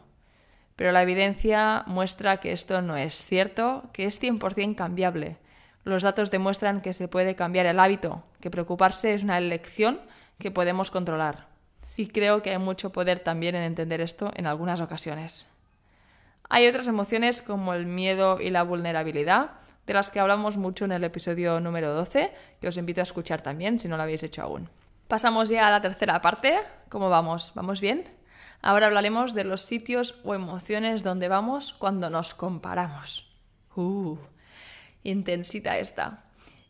Pero 0.77 0.93
la 0.93 1.01
evidencia 1.01 1.83
muestra 1.85 2.37
que 2.37 2.53
esto 2.53 2.81
no 2.81 2.95
es 2.95 3.25
cierto, 3.25 3.83
que 3.91 4.05
es 4.05 4.21
100% 4.21 4.75
cambiable. 4.75 5.37
Los 5.83 6.03
datos 6.03 6.31
demuestran 6.31 6.81
que 6.81 6.93
se 6.93 7.09
puede 7.09 7.35
cambiar 7.35 7.65
el 7.65 7.81
hábito, 7.81 8.23
que 8.39 8.49
preocuparse 8.49 9.13
es 9.13 9.23
una 9.23 9.37
elección 9.37 9.99
que 10.39 10.51
podemos 10.51 10.89
controlar. 10.89 11.47
Y 11.97 12.07
creo 12.07 12.41
que 12.41 12.51
hay 12.51 12.59
mucho 12.59 12.91
poder 12.91 13.19
también 13.19 13.55
en 13.55 13.63
entender 13.63 13.99
esto 13.99 14.31
en 14.35 14.47
algunas 14.47 14.79
ocasiones. 14.79 15.47
Hay 16.47 16.65
otras 16.65 16.87
emociones 16.87 17.41
como 17.41 17.73
el 17.73 17.87
miedo 17.87 18.39
y 18.39 18.51
la 18.51 18.63
vulnerabilidad, 18.63 19.51
de 19.85 19.93
las 19.93 20.11
que 20.11 20.21
hablamos 20.21 20.55
mucho 20.55 20.85
en 20.85 20.93
el 20.93 21.03
episodio 21.03 21.59
número 21.59 21.93
12, 21.93 22.31
que 22.61 22.67
os 22.69 22.77
invito 22.77 23.01
a 23.01 23.03
escuchar 23.03 23.41
también 23.41 23.79
si 23.79 23.89
no 23.89 23.97
lo 23.97 24.03
habéis 24.03 24.23
hecho 24.23 24.43
aún. 24.43 24.69
Pasamos 25.07 25.47
ya 25.47 25.67
a 25.67 25.71
la 25.71 25.81
tercera 25.81 26.21
parte. 26.21 26.59
¿Cómo 26.89 27.09
vamos? 27.09 27.53
¿Vamos 27.55 27.79
bien? 27.79 28.03
Ahora 28.61 28.87
hablaremos 28.87 29.33
de 29.33 29.45
los 29.45 29.61
sitios 29.61 30.15
o 30.25 30.35
emociones 30.35 31.01
donde 31.01 31.29
vamos 31.29 31.73
cuando 31.73 32.09
nos 32.09 32.33
comparamos. 32.33 33.31
Uh, 33.75 34.17
intensita 35.03 35.77
esta. 35.77 36.25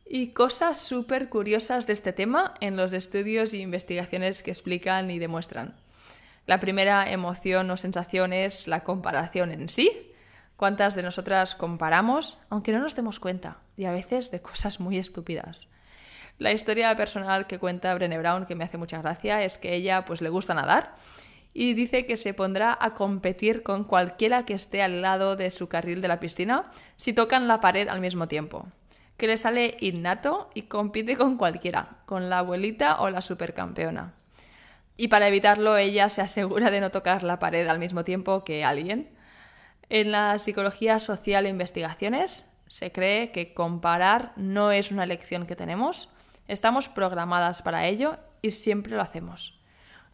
Y 0.06 0.34
cosas 0.34 0.80
súper 0.80 1.30
curiosas 1.30 1.88
de 1.88 1.94
este 1.94 2.14
tema 2.14 2.54
en 2.62 2.78
los 2.78 2.94
estudios 2.94 3.54
e 3.54 3.58
investigaciones 3.58 4.44
que 4.44 4.52
explican 4.52 5.10
y 5.10 5.18
demuestran. 5.18 5.76
La 6.46 6.60
primera 6.60 7.10
emoción 7.12 7.72
o 7.72 7.78
sensación 7.78 8.34
es 8.34 8.68
la 8.68 8.84
comparación 8.84 9.52
en 9.52 9.68
sí. 9.68 10.14
¿Cuántas 10.58 10.96
de 10.96 11.04
nosotras 11.04 11.56
comparamos, 11.56 12.38
aunque 12.50 12.72
no 12.72 12.80
nos 12.80 12.96
demos 12.96 13.20
cuenta, 13.20 13.58
y 13.76 13.86
a 13.86 13.92
veces 13.92 14.30
de 14.32 14.42
cosas 14.42 14.80
muy 14.80 14.98
estúpidas? 14.98 15.68
La 16.40 16.52
historia 16.52 16.96
personal 16.96 17.48
que 17.48 17.58
cuenta 17.58 17.94
Brené 17.96 18.20
Brown, 18.20 18.46
que 18.46 18.56
me 18.56 18.64
hace 18.64 18.78
mucha 18.78 19.02
gracia, 19.02 19.44
es 19.44 19.58
que 19.58 19.74
ella 19.74 20.06
pues 20.06 20.22
le 20.22 20.30
gusta 20.30 20.54
nadar 20.54 20.94
y 21.54 21.74
dice 21.74 22.06
que 22.06 22.18
se 22.18 22.36
pondrá 22.36 22.78
a 22.80 22.94
competir 22.94 23.64
con 23.64 23.84
cualquiera 23.84 24.46
que 24.46 24.54
esté 24.54 24.84
al 24.84 25.02
lado 25.02 25.36
de 25.36 25.50
su 25.50 25.68
carril 25.68 26.02
de 26.02 26.08
la 26.08 26.20
piscina 26.20 26.62
si 26.96 27.14
tocan 27.14 27.48
la 27.48 27.60
pared 27.60 27.88
al 27.88 28.02
mismo 28.02 28.28
tiempo. 28.28 28.68
Que 29.18 29.26
le 29.26 29.38
sale 29.38 29.78
innato 29.80 30.52
y 30.54 30.64
compite 30.64 31.16
con 31.16 31.38
cualquiera, 31.38 31.98
con 32.06 32.30
la 32.30 32.40
abuelita 32.40 33.02
o 33.02 33.10
la 33.10 33.22
supercampeona. 33.22 34.14
Y 34.96 35.08
para 35.08 35.28
evitarlo, 35.28 35.78
ella 35.78 36.10
se 36.10 36.22
asegura 36.22 36.70
de 36.70 36.82
no 36.82 36.92
tocar 36.92 37.24
la 37.24 37.40
pared 37.40 37.68
al 37.68 37.80
mismo 37.80 38.04
tiempo 38.04 38.44
que 38.44 38.64
alguien. 38.64 39.10
En 39.90 40.12
la 40.12 40.38
psicología 40.38 41.00
social 41.00 41.48
e 41.48 41.50
investigaciones 41.50 42.46
se 42.68 42.92
cree 42.92 43.32
que 43.32 43.56
comparar 43.56 44.34
no 44.36 44.72
es 44.72 44.92
una 44.92 45.06
elección 45.06 45.48
que 45.48 45.56
tenemos, 45.56 46.10
estamos 46.48 46.90
programadas 46.90 47.62
para 47.62 47.88
ello 47.88 48.18
y 48.42 48.52
siempre 48.52 48.96
lo 48.96 49.02
hacemos. 49.02 49.60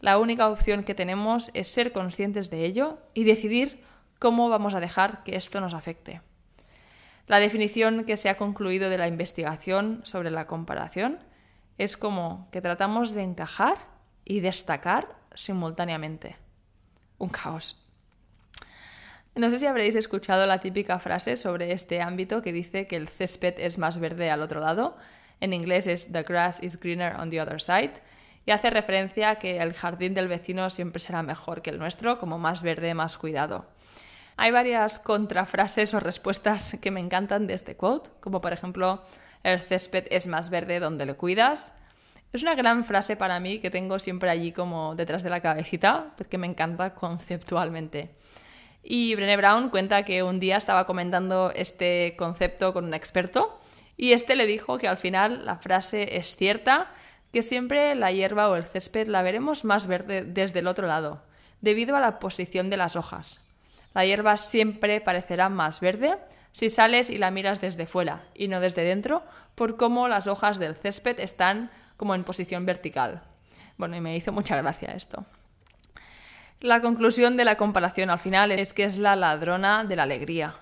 La 0.00 0.18
única 0.18 0.48
opción 0.48 0.84
que 0.84 0.94
tenemos 0.94 1.50
es 1.54 1.68
ser 1.68 1.92
conscientes 1.92 2.50
de 2.50 2.64
ello 2.64 2.98
y 3.14 3.24
decidir 3.24 3.84
cómo 4.18 4.48
vamos 4.48 4.74
a 4.74 4.80
dejar 4.80 5.22
que 5.22 5.36
esto 5.36 5.60
nos 5.60 5.74
afecte. 5.74 6.20
La 7.26 7.38
definición 7.38 8.04
que 8.04 8.16
se 8.16 8.28
ha 8.28 8.36
concluido 8.36 8.90
de 8.90 8.98
la 8.98 9.08
investigación 9.08 10.02
sobre 10.04 10.30
la 10.30 10.46
comparación 10.46 11.20
es 11.78 11.96
como 11.96 12.48
que 12.52 12.60
tratamos 12.60 13.12
de 13.12 13.22
encajar 13.22 13.78
y 14.24 14.40
destacar 14.40 15.16
simultáneamente. 15.34 16.36
Un 17.18 17.30
caos. 17.30 17.80
No 19.34 19.50
sé 19.50 19.58
si 19.58 19.66
habréis 19.66 19.96
escuchado 19.96 20.46
la 20.46 20.60
típica 20.60 20.98
frase 20.98 21.36
sobre 21.36 21.72
este 21.72 22.00
ámbito 22.00 22.40
que 22.40 22.52
dice 22.52 22.86
que 22.86 22.96
el 22.96 23.08
césped 23.08 23.54
es 23.58 23.78
más 23.78 23.98
verde 23.98 24.30
al 24.30 24.42
otro 24.42 24.60
lado. 24.60 24.96
En 25.40 25.52
inglés 25.52 25.86
es 25.86 26.10
The 26.12 26.22
grass 26.22 26.62
is 26.62 26.78
greener 26.78 27.14
on 27.16 27.30
the 27.30 27.40
other 27.40 27.60
side 27.60 27.92
y 28.46 28.50
hace 28.50 28.70
referencia 28.70 29.30
a 29.30 29.36
que 29.36 29.58
el 29.58 29.72
jardín 29.72 30.14
del 30.14 30.28
vecino 30.28 30.68
siempre 30.70 31.00
será 31.00 31.22
mejor 31.22 31.62
que 31.62 31.70
el 31.70 31.78
nuestro, 31.78 32.18
como 32.18 32.38
más 32.38 32.62
verde, 32.62 32.94
más 32.94 33.16
cuidado. 33.16 33.66
Hay 34.36 34.50
varias 34.50 34.98
contrafrases 34.98 35.94
o 35.94 36.00
respuestas 36.00 36.76
que 36.80 36.90
me 36.90 37.00
encantan 37.00 37.46
de 37.46 37.54
este 37.54 37.76
quote, 37.76 38.10
como 38.20 38.40
por 38.40 38.52
ejemplo, 38.52 39.02
el 39.42 39.60
césped 39.60 40.06
es 40.10 40.26
más 40.26 40.50
verde 40.50 40.80
donde 40.80 41.06
le 41.06 41.14
cuidas. 41.14 41.72
Es 42.32 42.42
una 42.42 42.54
gran 42.54 42.84
frase 42.84 43.14
para 43.16 43.38
mí 43.38 43.60
que 43.60 43.70
tengo 43.70 43.98
siempre 43.98 44.28
allí 44.28 44.50
como 44.50 44.96
detrás 44.96 45.22
de 45.22 45.30
la 45.30 45.40
cabecita, 45.40 46.14
porque 46.16 46.36
me 46.36 46.48
encanta 46.48 46.94
conceptualmente. 46.94 48.10
Y 48.82 49.14
Brené 49.14 49.36
Brown 49.36 49.70
cuenta 49.70 50.04
que 50.04 50.22
un 50.22 50.40
día 50.40 50.56
estaba 50.56 50.84
comentando 50.84 51.52
este 51.54 52.16
concepto 52.18 52.72
con 52.72 52.84
un 52.84 52.94
experto 52.94 53.60
y 53.96 54.12
este 54.12 54.36
le 54.36 54.46
dijo 54.46 54.78
que 54.78 54.88
al 54.88 54.96
final 54.96 55.44
la 55.44 55.56
frase 55.56 56.16
es 56.16 56.36
cierta 56.36 56.92
que 57.32 57.42
siempre 57.42 57.94
la 57.94 58.12
hierba 58.12 58.48
o 58.48 58.56
el 58.56 58.64
césped 58.64 59.08
la 59.08 59.22
veremos 59.22 59.64
más 59.64 59.86
verde 59.86 60.24
desde 60.24 60.60
el 60.60 60.66
otro 60.66 60.86
lado, 60.86 61.22
debido 61.60 61.96
a 61.96 62.00
la 62.00 62.18
posición 62.18 62.70
de 62.70 62.76
las 62.76 62.96
hojas. 62.96 63.40
La 63.94 64.04
hierba 64.04 64.36
siempre 64.36 65.00
parecerá 65.00 65.48
más 65.48 65.80
verde 65.80 66.16
si 66.52 66.70
sales 66.70 67.10
y 67.10 67.18
la 67.18 67.32
miras 67.32 67.60
desde 67.60 67.86
fuera 67.86 68.24
y 68.34 68.46
no 68.46 68.60
desde 68.60 68.84
dentro, 68.84 69.24
por 69.56 69.76
cómo 69.76 70.06
las 70.06 70.28
hojas 70.28 70.58
del 70.58 70.76
césped 70.76 71.18
están 71.18 71.70
como 71.96 72.14
en 72.14 72.22
posición 72.22 72.66
vertical. 72.66 73.22
Bueno, 73.76 73.96
y 73.96 74.00
me 74.00 74.16
hizo 74.16 74.30
mucha 74.30 74.56
gracia 74.56 74.92
esto. 74.92 75.26
La 76.60 76.80
conclusión 76.80 77.36
de 77.36 77.44
la 77.44 77.56
comparación 77.56 78.10
al 78.10 78.20
final 78.20 78.52
es 78.52 78.72
que 78.72 78.84
es 78.84 78.98
la 78.98 79.16
ladrona 79.16 79.84
de 79.84 79.96
la 79.96 80.04
alegría. 80.04 80.54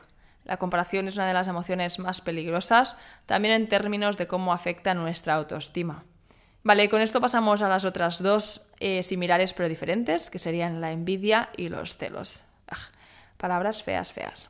La 0.45 0.57
comparación 0.57 1.09
es 1.09 1.17
una 1.17 1.27
de 1.27 1.35
las 1.35 1.49
emociones 1.49 1.99
más 1.99 2.21
peligrosas, 2.21 2.97
también 3.27 3.55
en 3.55 3.69
términos 3.69 4.19
de 4.19 4.27
cómo 4.27 4.53
afecta 4.53 4.95
nuestra 4.95 5.35
autoestima. 5.35 6.05
Vale, 6.65 6.89
con 6.89 7.01
esto 7.01 7.21
pasamos 7.21 7.63
a 7.63 7.69
las 7.69 7.85
otras 7.85 8.23
dos 8.23 8.71
eh, 8.79 9.03
similares 9.03 9.53
pero 9.53 9.69
diferentes, 9.69 10.31
que 10.31 10.39
serían 10.39 10.81
la 10.81 10.93
envidia 10.93 11.49
y 11.57 11.69
los 11.69 11.97
celos. 11.97 12.43
palabras 13.37 13.83
feas, 13.83 14.13
feas. 14.13 14.49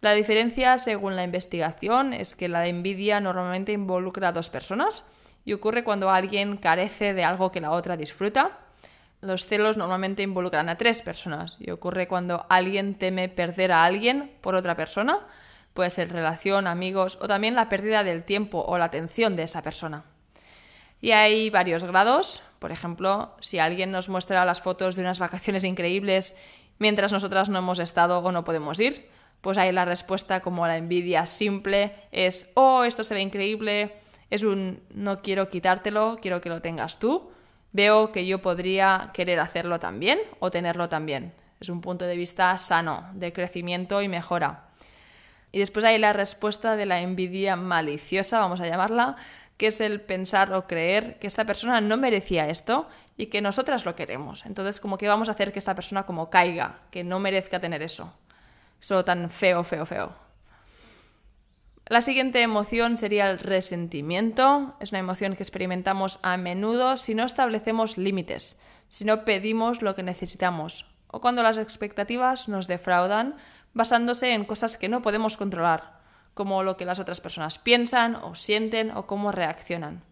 La 0.00 0.12
diferencia, 0.12 0.78
según 0.78 1.16
la 1.16 1.24
investigación, 1.24 2.12
es 2.12 2.34
que 2.34 2.48
la 2.48 2.66
envidia 2.66 3.20
normalmente 3.20 3.72
involucra 3.72 4.28
a 4.28 4.32
dos 4.32 4.48
personas 4.48 5.04
y 5.44 5.52
ocurre 5.52 5.84
cuando 5.84 6.10
alguien 6.10 6.56
carece 6.56 7.12
de 7.12 7.24
algo 7.24 7.50
que 7.50 7.60
la 7.60 7.72
otra 7.72 7.96
disfruta. 7.96 8.58
Los 9.20 9.46
celos 9.46 9.76
normalmente 9.76 10.22
involucran 10.22 10.68
a 10.68 10.76
tres 10.76 11.02
personas 11.02 11.56
y 11.60 11.70
ocurre 11.70 12.08
cuando 12.08 12.46
alguien 12.48 12.94
teme 12.94 13.28
perder 13.28 13.72
a 13.72 13.84
alguien 13.84 14.32
por 14.40 14.54
otra 14.54 14.76
persona, 14.76 15.18
puede 15.74 15.90
ser 15.90 16.10
relación, 16.10 16.66
amigos 16.66 17.18
o 17.20 17.26
también 17.26 17.54
la 17.54 17.68
pérdida 17.68 18.02
del 18.02 18.24
tiempo 18.24 18.64
o 18.66 18.78
la 18.78 18.86
atención 18.86 19.36
de 19.36 19.42
esa 19.42 19.62
persona. 19.62 20.04
Y 21.00 21.12
hay 21.12 21.50
varios 21.50 21.84
grados. 21.84 22.42
Por 22.58 22.72
ejemplo, 22.72 23.34
si 23.40 23.58
alguien 23.58 23.90
nos 23.90 24.08
muestra 24.08 24.44
las 24.44 24.60
fotos 24.60 24.96
de 24.96 25.02
unas 25.02 25.18
vacaciones 25.18 25.64
increíbles 25.64 26.36
mientras 26.78 27.12
nosotras 27.12 27.48
no 27.48 27.58
hemos 27.58 27.78
estado 27.78 28.18
o 28.18 28.32
no 28.32 28.44
podemos 28.44 28.78
ir, 28.80 29.08
pues 29.40 29.56
ahí 29.58 29.72
la 29.72 29.84
respuesta 29.84 30.40
como 30.40 30.66
la 30.66 30.76
envidia 30.76 31.26
simple 31.26 31.94
es, 32.12 32.50
oh, 32.54 32.84
esto 32.84 33.04
se 33.04 33.14
ve 33.14 33.20
increíble, 33.20 33.96
Es 34.28 34.44
un 34.44 34.80
no 34.94 35.22
quiero 35.22 35.48
quitártelo, 35.48 36.18
quiero 36.20 36.40
que 36.40 36.50
lo 36.50 36.60
tengas 36.60 36.98
tú. 36.98 37.32
Veo 37.72 38.12
que 38.12 38.26
yo 38.26 38.42
podría 38.42 39.10
querer 39.14 39.38
hacerlo 39.40 39.78
también 39.78 40.18
o 40.40 40.50
tenerlo 40.50 40.88
también. 40.88 41.32
Es 41.60 41.68
un 41.68 41.80
punto 41.80 42.06
de 42.06 42.16
vista 42.16 42.56
sano, 42.58 43.08
de 43.14 43.32
crecimiento 43.32 44.02
y 44.02 44.08
mejora. 44.08 44.64
Y 45.52 45.58
después 45.58 45.84
hay 45.84 45.98
la 45.98 46.12
respuesta 46.12 46.76
de 46.76 46.86
la 46.86 47.00
envidia 47.00 47.56
maliciosa, 47.56 48.38
vamos 48.38 48.60
a 48.60 48.66
llamarla, 48.66 49.16
que 49.56 49.66
es 49.66 49.80
el 49.80 50.00
pensar 50.00 50.52
o 50.54 50.66
creer 50.66 51.18
que 51.18 51.26
esta 51.26 51.44
persona 51.44 51.80
no 51.80 51.96
merecía 51.96 52.48
esto 52.48 52.88
y 53.16 53.26
que 53.26 53.42
nosotras 53.42 53.84
lo 53.84 53.94
queremos. 53.94 54.46
Entonces, 54.46 54.80
como 54.80 54.96
que 54.96 55.06
vamos 55.06 55.28
a 55.28 55.32
hacer 55.32 55.52
que 55.52 55.58
esta 55.58 55.74
persona 55.74 56.04
como 56.04 56.30
caiga, 56.30 56.78
que 56.90 57.04
no 57.04 57.18
merezca 57.18 57.60
tener 57.60 57.82
eso. 57.82 58.12
Eso 58.80 59.04
tan 59.04 59.28
feo, 59.28 59.62
feo, 59.62 59.84
feo. 59.84 60.29
La 61.90 62.02
siguiente 62.02 62.40
emoción 62.40 62.98
sería 62.98 63.28
el 63.28 63.40
resentimiento. 63.40 64.76
Es 64.78 64.92
una 64.92 65.00
emoción 65.00 65.34
que 65.34 65.42
experimentamos 65.42 66.20
a 66.22 66.36
menudo 66.36 66.96
si 66.96 67.16
no 67.16 67.24
establecemos 67.24 67.98
límites, 67.98 68.56
si 68.88 69.04
no 69.04 69.24
pedimos 69.24 69.82
lo 69.82 69.96
que 69.96 70.04
necesitamos 70.04 70.86
o 71.08 71.20
cuando 71.20 71.42
las 71.42 71.58
expectativas 71.58 72.48
nos 72.48 72.68
defraudan 72.68 73.34
basándose 73.74 74.34
en 74.34 74.44
cosas 74.44 74.76
que 74.76 74.88
no 74.88 75.02
podemos 75.02 75.36
controlar, 75.36 75.98
como 76.32 76.62
lo 76.62 76.76
que 76.76 76.84
las 76.84 77.00
otras 77.00 77.20
personas 77.20 77.58
piensan 77.58 78.14
o 78.14 78.36
sienten 78.36 78.92
o 78.92 79.08
cómo 79.08 79.32
reaccionan. 79.32 80.04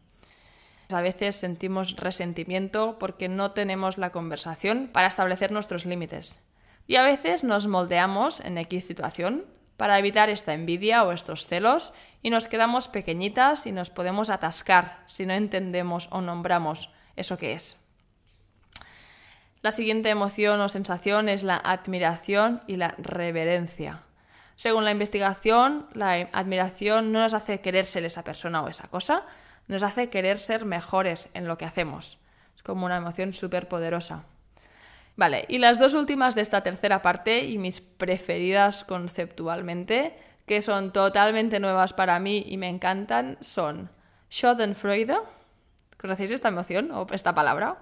A 0.93 1.01
veces 1.01 1.37
sentimos 1.37 1.95
resentimiento 1.95 2.99
porque 2.99 3.29
no 3.29 3.53
tenemos 3.53 3.99
la 3.99 4.11
conversación 4.11 4.91
para 4.93 5.07
establecer 5.07 5.53
nuestros 5.53 5.87
límites. 5.87 6.41
Y 6.89 6.97
a 6.97 7.03
veces 7.03 7.45
nos 7.45 7.69
moldeamos 7.69 8.41
en 8.41 8.59
X 8.59 8.85
situación 8.85 9.45
para 9.79 9.99
evitar 9.99 10.29
esta 10.29 10.53
envidia 10.53 11.05
o 11.05 11.13
estos 11.13 11.47
celos 11.47 11.95
y 12.21 12.31
nos 12.31 12.49
quedamos 12.49 12.89
pequeñitas 12.89 13.65
y 13.65 13.73
nos 13.73 13.91
podemos 13.91 14.29
atascar 14.29 15.05
si 15.07 15.25
no 15.25 15.33
entendemos 15.33 16.09
o 16.11 16.21
nombramos 16.21 16.91
eso 17.17 17.39
que 17.39 17.53
es. 17.53 17.79
La 19.63 19.71
siguiente 19.71 20.11
emoción 20.11 20.61
o 20.61 20.69
sensación 20.69 21.29
es 21.29 21.45
la 21.45 21.57
admiración 21.57 22.61
y 22.67 22.77
la 22.77 22.95
reverencia. 22.99 24.03
Según 24.57 24.85
la 24.85 24.91
investigación, 24.91 25.87
la 25.95 26.29
admiración 26.33 27.13
no 27.13 27.21
nos 27.21 27.33
hace 27.33 27.61
querer 27.61 27.87
ser 27.87 28.05
esa 28.05 28.25
persona 28.25 28.63
o 28.63 28.69
esa 28.69 28.89
cosa, 28.89 29.23
nos 29.69 29.85
hace 29.85 30.11
querer 30.11 30.41
ser 30.41 30.65
mejores 30.65 31.29
en 31.35 31.47
lo 31.47 31.57
que 31.57 31.67
hacemos. 31.67 32.19
Es 32.57 32.65
como 32.65 32.85
una 32.85 32.97
emoción 32.97 33.33
súper 33.33 33.69
poderosa. 33.69 34.25
Vale, 35.19 35.47
y 35.49 35.59
las 35.59 35.81
dos 35.81 35.95
últimas 35.95 36.37
de 36.37 36.43
esta 36.43 36.63
tercera 36.63 37.03
parte 37.03 37.45
y 37.45 37.59
mis 37.59 37.81
preferidas 37.81 38.85
conceptualmente, 38.85 40.17
que 40.47 40.63
son 40.63 40.93
totalmente 40.93 41.59
nuevas 41.59 41.93
para 41.93 42.21
mí 42.21 42.45
y 42.47 42.57
me 42.57 42.69
encantan, 42.69 43.37
son 43.41 43.91
Schadenfreude. 44.31 45.19
¿Conocéis 46.01 46.31
esta 46.31 46.51
emoción 46.51 46.93
o 46.93 47.05
esta 47.11 47.35
palabra? 47.35 47.79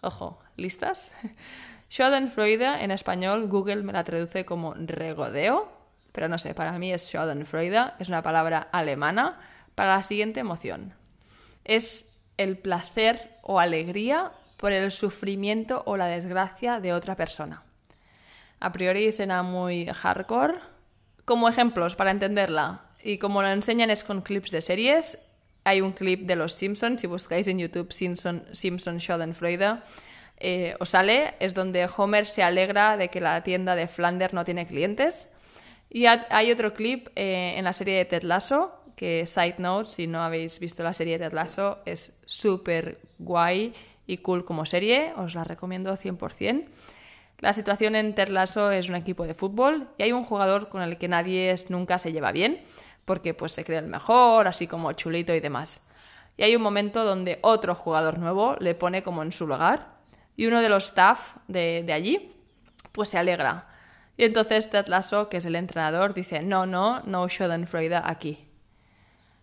Ojo, 0.00 0.40
¿listas? 0.56 1.12
Schadenfreude, 1.90 2.82
en 2.82 2.92
español, 2.92 3.46
Google 3.46 3.82
me 3.82 3.92
la 3.92 4.04
traduce 4.04 4.46
como 4.46 4.72
regodeo, 4.72 5.70
pero 6.12 6.28
no 6.28 6.38
sé, 6.38 6.54
para 6.54 6.78
mí 6.78 6.94
es 6.94 7.02
Schadenfreude, 7.02 7.92
es 7.98 8.08
una 8.08 8.22
palabra 8.22 8.68
alemana 8.72 9.38
para 9.74 9.96
la 9.96 10.02
siguiente 10.02 10.40
emoción. 10.40 10.94
Es 11.66 12.10
el 12.38 12.56
placer 12.56 13.36
o 13.42 13.60
alegría 13.60 14.32
por 14.56 14.72
el 14.72 14.92
sufrimiento 14.92 15.82
o 15.86 15.96
la 15.96 16.06
desgracia 16.06 16.80
de 16.80 16.92
otra 16.92 17.16
persona. 17.16 17.62
A 18.60 18.72
priori 18.72 19.12
suena 19.12 19.42
muy 19.42 19.86
hardcore. 19.86 20.54
Como 21.24 21.48
ejemplos, 21.48 21.96
para 21.96 22.10
entenderla, 22.10 22.82
y 23.02 23.18
como 23.18 23.42
lo 23.42 23.48
enseñan 23.48 23.90
es 23.90 24.04
con 24.04 24.22
clips 24.22 24.50
de 24.50 24.60
series, 24.60 25.18
hay 25.64 25.80
un 25.80 25.92
clip 25.92 26.26
de 26.26 26.36
Los 26.36 26.52
Simpsons, 26.52 27.00
si 27.00 27.06
buscáis 27.06 27.46
en 27.48 27.58
YouTube 27.58 27.92
Simpson, 27.92 28.44
Simpson 28.52 28.98
Schadenfreude, 28.98 29.78
eh, 30.38 30.74
os 30.80 30.90
sale, 30.90 31.34
es 31.40 31.54
donde 31.54 31.88
Homer 31.96 32.26
se 32.26 32.42
alegra 32.42 32.96
de 32.96 33.08
que 33.08 33.20
la 33.20 33.42
tienda 33.42 33.74
de 33.76 33.88
Flanders 33.88 34.34
no 34.34 34.44
tiene 34.44 34.66
clientes. 34.66 35.28
Y 35.90 36.06
hay 36.06 36.50
otro 36.50 36.74
clip 36.74 37.08
eh, 37.14 37.54
en 37.56 37.64
la 37.64 37.72
serie 37.72 37.98
de 37.98 38.04
Ted 38.04 38.22
Lasso, 38.22 38.72
que 38.96 39.26
side 39.26 39.56
note, 39.58 39.88
si 39.88 40.06
no 40.06 40.22
habéis 40.22 40.58
visto 40.58 40.82
la 40.82 40.92
serie 40.92 41.18
de 41.18 41.26
Ted 41.26 41.34
Lasso, 41.34 41.78
es 41.84 42.20
súper 42.26 42.98
guay 43.18 43.72
y 44.06 44.18
cool 44.18 44.44
como 44.44 44.66
serie, 44.66 45.12
os 45.16 45.34
la 45.34 45.44
recomiendo 45.44 45.96
100%. 45.96 46.66
La 47.40 47.52
situación 47.52 47.96
en 47.96 48.14
Ted 48.14 48.28
Lasso 48.28 48.70
es 48.70 48.88
un 48.88 48.94
equipo 48.94 49.26
de 49.26 49.34
fútbol 49.34 49.88
y 49.98 50.04
hay 50.04 50.12
un 50.12 50.24
jugador 50.24 50.68
con 50.68 50.82
el 50.82 50.98
que 50.98 51.08
nadie 51.08 51.54
nunca 51.68 51.98
se 51.98 52.12
lleva 52.12 52.32
bien 52.32 52.60
porque 53.04 53.34
pues 53.34 53.52
se 53.52 53.64
cree 53.64 53.78
el 53.78 53.86
mejor, 53.86 54.46
así 54.48 54.66
como 54.66 54.92
chulito 54.92 55.34
y 55.34 55.40
demás. 55.40 55.86
Y 56.36 56.42
hay 56.42 56.56
un 56.56 56.62
momento 56.62 57.04
donde 57.04 57.38
otro 57.42 57.74
jugador 57.74 58.18
nuevo 58.18 58.56
le 58.60 58.74
pone 58.74 59.02
como 59.02 59.22
en 59.22 59.32
su 59.32 59.46
lugar 59.46 59.94
y 60.36 60.46
uno 60.46 60.60
de 60.62 60.68
los 60.68 60.86
staff 60.86 61.36
de, 61.48 61.84
allí 61.92 62.32
pues 62.92 63.10
se 63.10 63.18
alegra. 63.18 63.68
Y 64.16 64.24
entonces 64.24 64.70
Ted 64.70 64.86
Lasso, 64.86 65.28
que 65.28 65.38
es 65.38 65.44
el 65.44 65.56
entrenador, 65.56 66.14
dice, 66.14 66.42
no, 66.42 66.66
no, 66.66 67.02
no 67.04 67.28
Schadenfreude 67.28 67.96
aquí. 67.96 68.46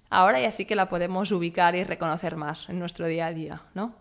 Ahora 0.09 0.39
ya 0.39 0.51
sí 0.51 0.65
que 0.65 0.75
la 0.75 0.89
podemos 0.89 1.31
ubicar 1.31 1.75
y 1.75 1.83
reconocer 1.83 2.35
más 2.35 2.69
en 2.69 2.79
nuestro 2.79 3.05
día 3.07 3.27
a 3.27 3.33
día, 3.33 3.61
¿no? 3.73 3.95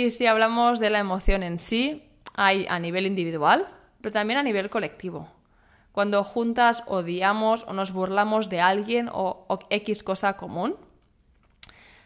Y 0.00 0.12
si 0.12 0.24
hablamos 0.24 0.80
de 0.80 0.88
la 0.88 0.98
emoción 0.98 1.42
en 1.42 1.60
sí, 1.60 2.08
hay 2.32 2.66
a 2.70 2.78
nivel 2.78 3.04
individual, 3.04 3.68
pero 4.00 4.14
también 4.14 4.38
a 4.38 4.42
nivel 4.42 4.70
colectivo 4.70 5.28
cuando 5.92 6.24
juntas 6.24 6.84
odiamos 6.86 7.64
o 7.68 7.74
nos 7.74 7.92
burlamos 7.92 8.48
de 8.48 8.62
alguien 8.62 9.10
o, 9.12 9.58
X 9.68 10.02
cosa 10.02 10.38
común. 10.38 10.76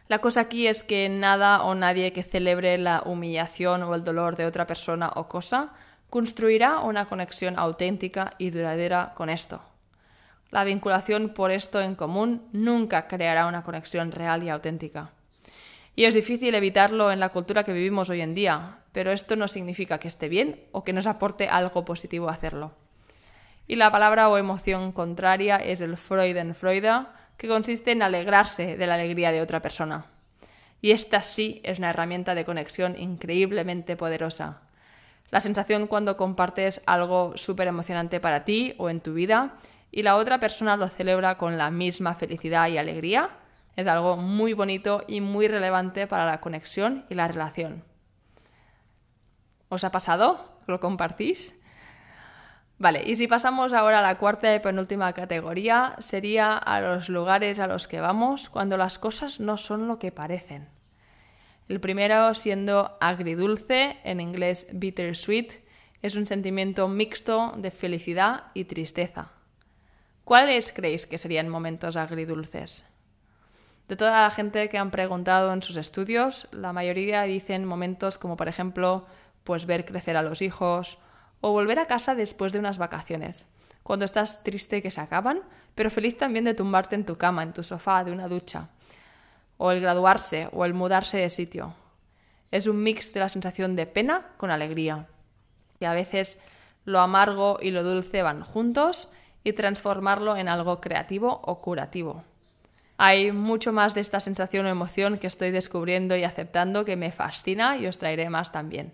La 0.08 0.18
cosa 0.18 0.40
aquí 0.40 0.66
es 0.66 0.82
que 0.82 1.08
nada 1.08 1.62
o 1.62 1.76
nadie 1.76 2.12
que 2.12 2.24
celebre 2.24 2.78
la 2.78 3.02
humillación 3.04 3.84
o 3.84 3.94
el 3.94 4.02
dolor 4.02 4.34
de 4.34 4.46
otra 4.46 4.66
persona 4.66 5.12
o 5.14 5.28
cosa 5.28 5.70
construirá 6.10 6.80
una 6.80 7.04
conexión 7.04 7.56
auténtica 7.56 8.32
y 8.38 8.50
duradera 8.50 9.12
con 9.14 9.30
esto. 9.30 9.62
La 10.50 10.64
vinculación 10.64 11.28
por 11.28 11.52
esto 11.52 11.80
en 11.80 11.94
común 11.94 12.48
nunca 12.50 13.06
creará 13.06 13.46
una 13.46 13.62
conexión 13.62 14.10
real 14.10 14.42
y 14.42 14.48
auténtica. 14.48 15.13
Y 15.96 16.04
es 16.06 16.14
difícil 16.14 16.54
evitarlo 16.54 17.12
en 17.12 17.20
la 17.20 17.28
cultura 17.28 17.62
que 17.62 17.72
vivimos 17.72 18.10
hoy 18.10 18.20
en 18.20 18.34
día, 18.34 18.78
pero 18.92 19.12
esto 19.12 19.36
no 19.36 19.46
significa 19.46 19.98
que 19.98 20.08
esté 20.08 20.28
bien 20.28 20.60
o 20.72 20.82
que 20.82 20.92
nos 20.92 21.06
aporte 21.06 21.48
algo 21.48 21.84
positivo 21.84 22.28
hacerlo. 22.28 22.72
Y 23.66 23.76
la 23.76 23.92
palabra 23.92 24.28
o 24.28 24.36
emoción 24.36 24.92
contraria 24.92 25.56
es 25.56 25.80
el 25.80 25.96
Freudenfreude, 25.96 27.06
que 27.36 27.48
consiste 27.48 27.92
en 27.92 28.02
alegrarse 28.02 28.76
de 28.76 28.86
la 28.86 28.94
alegría 28.94 29.32
de 29.32 29.40
otra 29.40 29.62
persona. 29.62 30.06
Y 30.80 30.90
esta 30.90 31.22
sí 31.22 31.60
es 31.64 31.78
una 31.78 31.90
herramienta 31.90 32.34
de 32.34 32.44
conexión 32.44 32.98
increíblemente 32.98 33.96
poderosa. 33.96 34.62
La 35.30 35.40
sensación 35.40 35.86
cuando 35.86 36.16
compartes 36.16 36.82
algo 36.86 37.36
súper 37.36 37.68
emocionante 37.68 38.20
para 38.20 38.44
ti 38.44 38.74
o 38.78 38.90
en 38.90 39.00
tu 39.00 39.14
vida 39.14 39.54
y 39.90 40.02
la 40.02 40.16
otra 40.16 40.38
persona 40.38 40.76
lo 40.76 40.88
celebra 40.88 41.38
con 41.38 41.56
la 41.56 41.70
misma 41.70 42.14
felicidad 42.14 42.68
y 42.68 42.78
alegría 42.78 43.30
es 43.76 43.86
algo 43.86 44.16
muy 44.16 44.52
bonito 44.52 45.04
y 45.06 45.20
muy 45.20 45.48
relevante 45.48 46.06
para 46.06 46.26
la 46.26 46.40
conexión 46.40 47.04
y 47.08 47.14
la 47.14 47.28
relación. 47.28 47.84
¿Os 49.68 49.84
ha 49.84 49.90
pasado? 49.90 50.58
¿Lo 50.66 50.80
compartís? 50.80 51.54
Vale, 52.78 53.02
y 53.06 53.16
si 53.16 53.28
pasamos 53.28 53.72
ahora 53.72 54.00
a 54.00 54.02
la 54.02 54.18
cuarta 54.18 54.54
y 54.54 54.58
penúltima 54.58 55.12
categoría, 55.12 55.96
sería 56.00 56.56
a 56.56 56.80
los 56.80 57.08
lugares 57.08 57.58
a 57.58 57.66
los 57.66 57.86
que 57.88 58.00
vamos 58.00 58.48
cuando 58.48 58.76
las 58.76 58.98
cosas 58.98 59.40
no 59.40 59.56
son 59.56 59.86
lo 59.88 59.98
que 59.98 60.12
parecen. 60.12 60.68
El 61.68 61.80
primero 61.80 62.34
siendo 62.34 62.96
agridulce, 63.00 63.96
en 64.04 64.20
inglés 64.20 64.66
bittersweet, 64.72 65.64
es 66.02 66.16
un 66.16 66.26
sentimiento 66.26 66.86
mixto 66.88 67.54
de 67.56 67.70
felicidad 67.70 68.50
y 68.52 68.64
tristeza. 68.64 69.32
¿Cuáles 70.24 70.72
creéis 70.72 71.06
que 71.06 71.16
serían 71.16 71.48
momentos 71.48 71.96
agridulces? 71.96 72.93
De 73.88 73.96
toda 73.96 74.22
la 74.22 74.30
gente 74.30 74.68
que 74.68 74.78
han 74.78 74.90
preguntado 74.90 75.52
en 75.52 75.62
sus 75.62 75.76
estudios, 75.76 76.48
la 76.52 76.72
mayoría 76.72 77.22
dicen 77.22 77.66
momentos 77.66 78.16
como 78.16 78.36
por 78.36 78.48
ejemplo, 78.48 79.06
pues 79.44 79.66
ver 79.66 79.84
crecer 79.84 80.16
a 80.16 80.22
los 80.22 80.40
hijos 80.40 80.98
o 81.42 81.52
volver 81.52 81.78
a 81.78 81.86
casa 81.86 82.14
después 82.14 82.52
de 82.52 82.58
unas 82.58 82.78
vacaciones, 82.78 83.44
cuando 83.82 84.06
estás 84.06 84.42
triste 84.42 84.80
que 84.80 84.90
se 84.90 85.02
acaban, 85.02 85.42
pero 85.74 85.90
feliz 85.90 86.16
también 86.16 86.46
de 86.46 86.54
tumbarte 86.54 86.94
en 86.94 87.04
tu 87.04 87.18
cama, 87.18 87.42
en 87.42 87.52
tu 87.52 87.62
sofá, 87.62 88.02
de 88.02 88.12
una 88.12 88.28
ducha, 88.28 88.70
o 89.58 89.70
el 89.70 89.82
graduarse 89.82 90.48
o 90.52 90.64
el 90.64 90.72
mudarse 90.72 91.18
de 91.18 91.28
sitio. 91.28 91.74
Es 92.50 92.66
un 92.66 92.82
mix 92.82 93.12
de 93.12 93.20
la 93.20 93.28
sensación 93.28 93.76
de 93.76 93.84
pena 93.84 94.28
con 94.38 94.50
alegría. 94.50 95.08
Y 95.80 95.84
a 95.84 95.92
veces 95.92 96.38
lo 96.86 97.00
amargo 97.00 97.58
y 97.60 97.70
lo 97.72 97.82
dulce 97.82 98.22
van 98.22 98.42
juntos 98.42 99.10
y 99.42 99.52
transformarlo 99.52 100.36
en 100.36 100.48
algo 100.48 100.80
creativo 100.80 101.40
o 101.44 101.60
curativo. 101.60 102.24
Hay 102.96 103.32
mucho 103.32 103.72
más 103.72 103.94
de 103.94 104.00
esta 104.00 104.20
sensación 104.20 104.66
o 104.66 104.68
emoción 104.68 105.18
que 105.18 105.26
estoy 105.26 105.50
descubriendo 105.50 106.16
y 106.16 106.24
aceptando 106.24 106.84
que 106.84 106.96
me 106.96 107.10
fascina 107.10 107.76
y 107.76 107.86
os 107.86 107.98
traeré 107.98 108.30
más 108.30 108.52
también. 108.52 108.92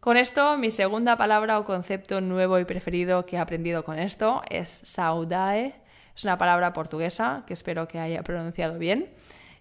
Con 0.00 0.16
esto, 0.16 0.56
mi 0.56 0.70
segunda 0.70 1.16
palabra 1.16 1.58
o 1.58 1.64
concepto 1.64 2.20
nuevo 2.20 2.58
y 2.58 2.64
preferido 2.64 3.26
que 3.26 3.36
he 3.36 3.38
aprendido 3.38 3.84
con 3.84 3.98
esto 3.98 4.42
es 4.48 4.80
saudae. 4.84 5.74
Es 6.14 6.24
una 6.24 6.38
palabra 6.38 6.72
portuguesa 6.72 7.44
que 7.46 7.54
espero 7.54 7.88
que 7.88 7.98
haya 7.98 8.22
pronunciado 8.22 8.78
bien. 8.78 9.10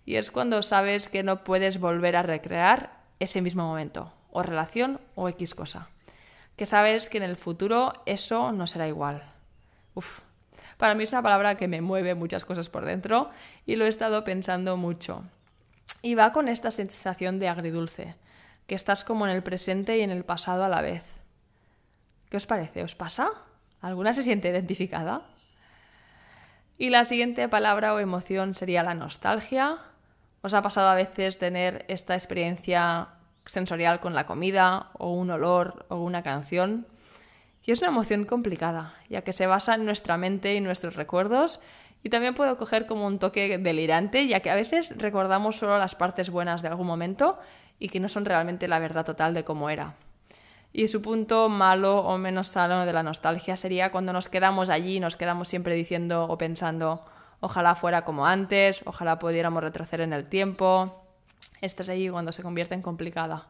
Y 0.06 0.18
es 0.18 0.30
cuando 0.30 0.62
sabes 0.62 1.08
que 1.08 1.24
no 1.24 1.44
puedes 1.44 1.80
volver 1.80 2.16
a 2.16 2.22
recrear 2.22 3.02
ese 3.20 3.42
mismo 3.42 3.66
momento, 3.66 4.14
o 4.30 4.44
relación, 4.44 5.02
o 5.16 5.30
X 5.30 5.56
cosa. 5.56 5.90
Que 6.56 6.66
sabes 6.66 7.10
que 7.10 7.18
en 7.18 7.24
el 7.24 7.38
futuro 7.38 7.94
eso 8.06 8.52
no 8.52 8.68
será 8.68 8.88
igual. 8.88 9.24
Uf, 9.96 10.22
para 10.78 10.96
mí 10.96 11.04
es 11.04 11.12
una 11.12 11.22
palabra 11.22 11.56
que 11.56 11.68
me 11.68 11.82
mueve 11.82 12.16
muchas 12.16 12.46
cosas 12.46 12.70
por 12.70 12.86
dentro 12.86 13.30
y 13.66 13.76
lo 13.76 13.86
he 13.86 13.90
estado 13.90 14.24
pensando 14.24 14.78
mucho. 14.78 15.24
Y 16.02 16.16
va 16.16 16.32
con 16.32 16.48
esta 16.48 16.72
sensación 16.72 17.40
de 17.40 17.50
agridulce, 17.50 18.16
que 18.68 18.76
estás 18.76 19.04
como 19.04 19.26
en 19.26 19.34
el 19.34 19.44
presente 19.44 19.98
y 19.98 20.02
en 20.02 20.12
el 20.12 20.26
pasado 20.26 20.64
a 20.64 20.70
la 20.70 20.82
vez. 20.82 21.04
¿Qué 22.30 22.38
os 22.38 22.46
parece? 22.46 22.84
¿Os 22.84 22.96
pasa? 22.96 23.32
¿Alguna 23.82 24.14
se 24.14 24.24
siente 24.24 24.50
identificada? 24.50 25.24
Y 26.78 26.90
la 26.90 27.06
siguiente 27.06 27.48
palabra 27.48 27.94
o 27.94 28.00
emoción 28.00 28.56
sería 28.56 28.84
la 28.84 28.94
nostalgia. 28.94 29.80
¿Os 30.42 30.54
ha 30.54 30.62
pasado 30.62 30.90
a 30.90 30.96
veces 30.96 31.38
tener 31.38 31.86
esta 31.88 32.16
experiencia 32.16 33.10
sensorial 33.46 34.00
con 34.00 34.14
la 34.14 34.26
comida 34.26 34.90
o 34.94 35.14
un 35.14 35.30
olor 35.32 35.86
o 35.90 35.98
una 35.98 36.24
canción? 36.24 36.88
Y 37.66 37.72
es 37.72 37.82
una 37.82 37.90
emoción 37.90 38.26
complicada, 38.26 38.94
ya 39.10 39.24
que 39.24 39.34
se 39.34 39.48
basa 39.48 39.74
en 39.74 39.86
nuestra 39.86 40.18
mente 40.18 40.54
y 40.54 40.62
nuestros 40.62 40.96
recuerdos 40.96 41.60
y 42.04 42.10
también 42.10 42.36
puede 42.36 42.56
coger 42.58 42.86
como 42.86 43.08
un 43.08 43.18
toque 43.18 43.58
delirante, 43.58 44.28
ya 44.28 44.40
que 44.40 44.52
a 44.52 44.56
veces 44.56 44.94
recordamos 44.98 45.58
solo 45.58 45.80
las 45.80 45.96
partes 45.96 46.30
buenas 46.30 46.62
de 46.62 46.68
algún 46.68 46.86
momento 46.86 47.40
y 47.80 47.90
que 47.90 48.00
no 48.00 48.08
son 48.08 48.26
realmente 48.26 48.68
la 48.68 48.78
verdad 48.78 49.04
total 49.04 49.34
de 49.34 49.44
cómo 49.44 49.72
era. 49.72 49.96
Y 50.72 50.88
su 50.88 51.02
punto 51.02 51.50
malo 51.50 52.00
o 52.00 52.18
menos 52.20 52.50
sano 52.50 52.86
de 52.86 52.94
la 52.94 53.02
nostalgia 53.02 53.58
sería 53.58 53.92
cuando 53.92 54.14
nos 54.14 54.30
quedamos 54.30 54.70
allí 54.70 54.98
y 54.98 55.00
nos 55.00 55.16
quedamos 55.16 55.48
siempre 55.48 55.74
diciendo 55.74 56.26
o 56.26 56.38
pensando, 56.38 57.04
ojalá 57.40 57.74
fuera 57.74 58.04
como 58.04 58.28
antes, 58.28 58.84
ojalá 58.86 59.18
pudiéramos 59.18 59.64
retroceder 59.64 60.02
en 60.02 60.14
el 60.14 60.28
tiempo. 60.28 61.02
Esta 61.62 61.82
es 61.82 61.90
ahí 61.90 62.10
cuando 62.10 62.32
se 62.32 62.44
convierte 62.44 62.76
en 62.76 62.84
complicada. 62.84 63.48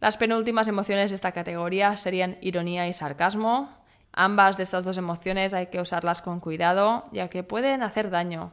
Las 0.00 0.18
penúltimas 0.18 0.68
emociones 0.68 1.10
de 1.10 1.16
esta 1.16 1.32
categoría 1.32 1.96
serían 1.96 2.36
ironía 2.42 2.86
y 2.86 2.92
sarcasmo. 2.92 3.70
Ambas 4.12 4.58
de 4.58 4.62
estas 4.62 4.84
dos 4.84 4.98
emociones 4.98 5.54
hay 5.54 5.68
que 5.68 5.80
usarlas 5.80 6.20
con 6.20 6.40
cuidado, 6.40 7.06
ya 7.12 7.28
que 7.28 7.42
pueden 7.42 7.82
hacer 7.82 8.10
daño. 8.10 8.52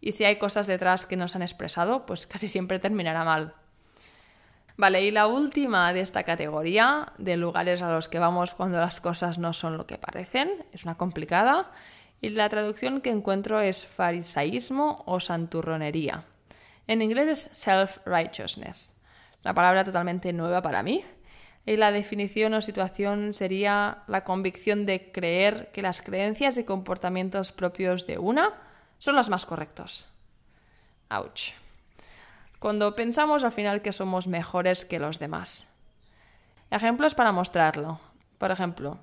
Y 0.00 0.12
si 0.12 0.24
hay 0.24 0.36
cosas 0.36 0.66
detrás 0.66 1.06
que 1.06 1.16
no 1.16 1.28
se 1.28 1.38
han 1.38 1.42
expresado, 1.42 2.04
pues 2.04 2.26
casi 2.26 2.46
siempre 2.46 2.78
terminará 2.78 3.24
mal. 3.24 3.54
Vale, 4.76 5.02
y 5.02 5.10
la 5.10 5.26
última 5.26 5.92
de 5.92 6.00
esta 6.00 6.24
categoría, 6.24 7.12
de 7.16 7.36
lugares 7.36 7.80
a 7.82 7.90
los 7.90 8.08
que 8.08 8.18
vamos 8.18 8.52
cuando 8.52 8.78
las 8.78 9.00
cosas 9.00 9.38
no 9.38 9.52
son 9.52 9.76
lo 9.78 9.86
que 9.86 9.98
parecen, 9.98 10.64
es 10.72 10.84
una 10.84 10.96
complicada, 10.96 11.70
y 12.20 12.30
la 12.30 12.48
traducción 12.48 13.00
que 13.00 13.10
encuentro 13.10 13.60
es 13.60 13.86
farisaísmo 13.86 15.02
o 15.06 15.20
santurronería. 15.20 16.24
En 16.86 17.00
inglés 17.00 17.28
es 17.28 17.66
self-righteousness 17.66 19.01
una 19.44 19.54
palabra 19.54 19.84
totalmente 19.84 20.32
nueva 20.32 20.62
para 20.62 20.82
mí. 20.82 21.04
Y 21.64 21.76
la 21.76 21.92
definición 21.92 22.54
o 22.54 22.62
situación 22.62 23.34
sería 23.34 24.02
la 24.08 24.24
convicción 24.24 24.84
de 24.84 25.12
creer 25.12 25.70
que 25.72 25.82
las 25.82 26.00
creencias 26.00 26.58
y 26.58 26.64
comportamientos 26.64 27.52
propios 27.52 28.06
de 28.06 28.18
una 28.18 28.52
son 28.98 29.14
los 29.14 29.28
más 29.28 29.46
correctos. 29.46 30.06
Ouch. 31.08 31.52
Cuando 32.58 32.94
pensamos 32.96 33.44
al 33.44 33.52
final 33.52 33.82
que 33.82 33.92
somos 33.92 34.26
mejores 34.26 34.84
que 34.84 34.98
los 34.98 35.18
demás. 35.18 35.68
Ejemplos 36.70 37.14
para 37.14 37.32
mostrarlo. 37.32 38.00
Por 38.38 38.50
ejemplo, 38.50 38.98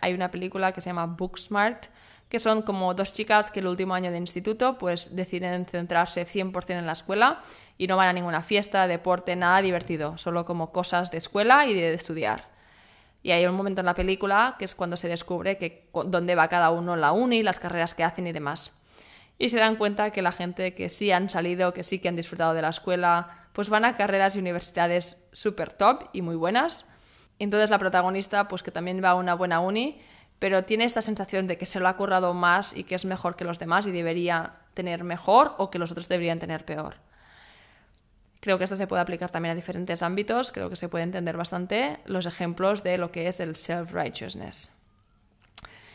hay 0.00 0.14
una 0.14 0.30
película 0.30 0.72
que 0.72 0.80
se 0.80 0.90
llama 0.90 1.06
Booksmart 1.06 1.86
que 2.28 2.38
son 2.38 2.62
como 2.62 2.92
dos 2.94 3.14
chicas 3.14 3.50
que 3.50 3.60
el 3.60 3.68
último 3.68 3.94
año 3.94 4.10
de 4.10 4.18
instituto 4.18 4.78
pues 4.78 5.14
deciden 5.14 5.66
centrarse 5.66 6.26
100% 6.26 6.70
en 6.70 6.86
la 6.86 6.92
escuela 6.92 7.40
y 7.78 7.86
no 7.86 7.96
van 7.96 8.08
a 8.08 8.12
ninguna 8.12 8.42
fiesta, 8.42 8.86
deporte, 8.86 9.36
nada 9.36 9.62
divertido, 9.62 10.18
solo 10.18 10.44
como 10.44 10.72
cosas 10.72 11.10
de 11.10 11.18
escuela 11.18 11.66
y 11.66 11.74
de 11.74 11.94
estudiar. 11.94 12.48
Y 13.22 13.32
hay 13.32 13.46
un 13.46 13.54
momento 13.54 13.80
en 13.80 13.86
la 13.86 13.94
película 13.94 14.56
que 14.58 14.64
es 14.64 14.74
cuando 14.74 14.96
se 14.96 15.08
descubre 15.08 15.58
que 15.58 15.88
dónde 15.92 16.34
va 16.34 16.48
cada 16.48 16.70
uno 16.70 16.96
la 16.96 17.12
uni, 17.12 17.42
las 17.42 17.58
carreras 17.58 17.94
que 17.94 18.04
hacen 18.04 18.26
y 18.26 18.32
demás. 18.32 18.72
Y 19.38 19.48
se 19.48 19.58
dan 19.58 19.76
cuenta 19.76 20.10
que 20.10 20.22
la 20.22 20.32
gente 20.32 20.74
que 20.74 20.88
sí 20.88 21.10
han 21.10 21.28
salido, 21.28 21.74
que 21.74 21.82
sí 21.82 21.98
que 21.98 22.08
han 22.08 22.16
disfrutado 22.16 22.54
de 22.54 22.62
la 22.62 22.70
escuela, 22.70 23.48
pues 23.52 23.68
van 23.68 23.84
a 23.84 23.96
carreras 23.96 24.36
y 24.36 24.38
universidades 24.38 25.26
súper 25.32 25.72
top 25.72 26.04
y 26.12 26.22
muy 26.22 26.36
buenas. 26.36 26.86
Entonces 27.38 27.68
la 27.68 27.78
protagonista, 27.78 28.48
pues 28.48 28.62
que 28.62 28.70
también 28.70 29.02
va 29.02 29.10
a 29.10 29.14
una 29.14 29.34
buena 29.34 29.60
uni, 29.60 30.00
pero 30.38 30.64
tiene 30.64 30.84
esta 30.84 31.02
sensación 31.02 31.46
de 31.46 31.58
que 31.58 31.66
se 31.66 31.80
lo 31.80 31.88
ha 31.88 31.96
currado 31.96 32.34
más 32.34 32.76
y 32.76 32.84
que 32.84 32.94
es 32.94 33.04
mejor 33.04 33.36
que 33.36 33.44
los 33.44 33.58
demás 33.58 33.86
y 33.86 33.90
debería 33.90 34.54
tener 34.74 35.04
mejor 35.04 35.54
o 35.58 35.70
que 35.70 35.78
los 35.78 35.90
otros 35.90 36.08
deberían 36.08 36.38
tener 36.38 36.64
peor. 36.64 36.96
Creo 38.40 38.58
que 38.58 38.64
esto 38.64 38.76
se 38.76 38.86
puede 38.86 39.02
aplicar 39.02 39.30
también 39.30 39.52
a 39.52 39.56
diferentes 39.56 40.02
ámbitos, 40.02 40.52
creo 40.52 40.70
que 40.70 40.76
se 40.76 40.88
puede 40.88 41.04
entender 41.04 41.36
bastante 41.36 41.98
los 42.04 42.26
ejemplos 42.26 42.82
de 42.82 42.98
lo 42.98 43.10
que 43.10 43.28
es 43.28 43.40
el 43.40 43.56
self-righteousness. 43.56 44.72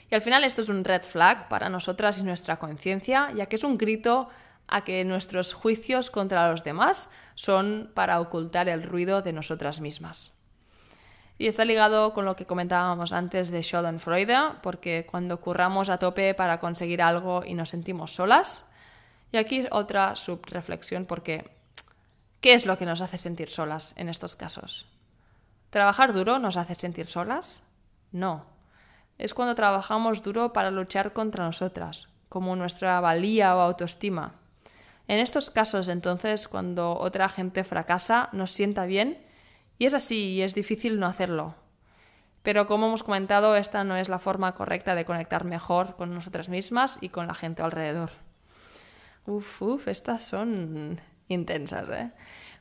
Y 0.10 0.16
al 0.16 0.22
final 0.22 0.44
esto 0.44 0.62
es 0.62 0.68
un 0.68 0.84
red 0.84 1.04
flag 1.04 1.48
para 1.48 1.70
nosotras 1.70 2.20
y 2.20 2.24
nuestra 2.24 2.58
conciencia, 2.58 3.32
ya 3.34 3.46
que 3.46 3.56
es 3.56 3.64
un 3.64 3.78
grito 3.78 4.28
a 4.68 4.84
que 4.84 5.06
nuestros 5.06 5.54
juicios 5.54 6.10
contra 6.10 6.50
los 6.52 6.64
demás 6.64 7.10
son 7.36 7.92
para 7.94 8.20
ocultar 8.20 8.68
el 8.68 8.84
ruido 8.84 9.22
de 9.22 9.32
nosotras 9.32 9.80
mismas. 9.80 10.34
Y 11.42 11.48
está 11.48 11.66
ligado 11.66 12.14
con 12.14 12.26
lo 12.26 12.36
que 12.36 12.46
comentábamos 12.46 13.12
antes 13.14 13.50
de 13.50 13.64
Schadenfreude, 13.64 14.60
porque 14.62 15.08
cuando 15.10 15.42
curramos 15.42 15.90
a 15.90 15.98
tope 15.98 16.36
para 16.36 16.60
conseguir 16.60 17.02
algo 17.02 17.44
y 17.44 17.56
nos 17.56 17.70
sentimos 17.70 18.14
solas. 18.14 18.64
Y 19.32 19.38
aquí 19.38 19.66
otra 19.72 20.16
subreflexión, 20.18 21.08
porque 21.08 21.50
¿qué 22.42 22.54
es 22.54 22.68
lo 22.68 22.78
que 22.78 22.86
nos 22.86 23.02
hace 23.02 23.18
sentir 23.18 23.50
solas 23.50 23.96
en 23.98 24.08
estos 24.08 24.36
casos? 24.36 24.86
¿Trabajar 25.72 26.14
duro 26.14 26.38
nos 26.38 26.58
hace 26.58 26.76
sentir 26.76 27.08
solas? 27.08 27.64
No. 28.12 28.46
Es 29.18 29.34
cuando 29.34 29.56
trabajamos 29.56 30.22
duro 30.22 30.54
para 30.54 30.70
luchar 30.70 31.12
contra 31.12 31.44
nosotras, 31.44 32.08
como 32.30 32.56
nuestra 32.56 33.02
valía 33.02 33.56
o 33.56 33.62
autoestima. 33.62 34.36
En 35.08 35.18
estos 35.18 35.50
casos, 35.50 35.88
entonces, 35.88 36.48
cuando 36.48 36.96
otra 37.00 37.30
gente 37.30 37.64
fracasa, 37.64 38.30
nos 38.32 38.52
sienta 38.52 38.86
bien 38.86 39.31
y 39.82 39.88
es 39.88 39.96
así 39.96 40.34
y 40.34 40.44
es 40.44 40.54
difícil 40.54 41.00
no 41.00 41.08
hacerlo. 41.08 41.56
Pero 42.44 42.68
como 42.68 42.86
hemos 42.86 43.02
comentado, 43.02 43.56
esta 43.56 43.84
no 43.84 43.98
es 43.98 44.10
la 44.10 44.20
forma 44.20 44.54
correcta 44.54 44.94
de 44.94 45.06
conectar 45.06 45.44
mejor 45.44 45.96
con 45.96 46.14
nosotras 46.14 46.50
mismas 46.50 47.00
y 47.02 47.10
con 47.10 47.26
la 47.26 47.34
gente 47.34 47.64
alrededor. 47.64 48.12
Uf, 49.26 49.60
uf, 49.64 49.88
estas 49.88 50.24
son 50.24 51.02
intensas, 51.30 51.90
¿eh? 51.90 52.12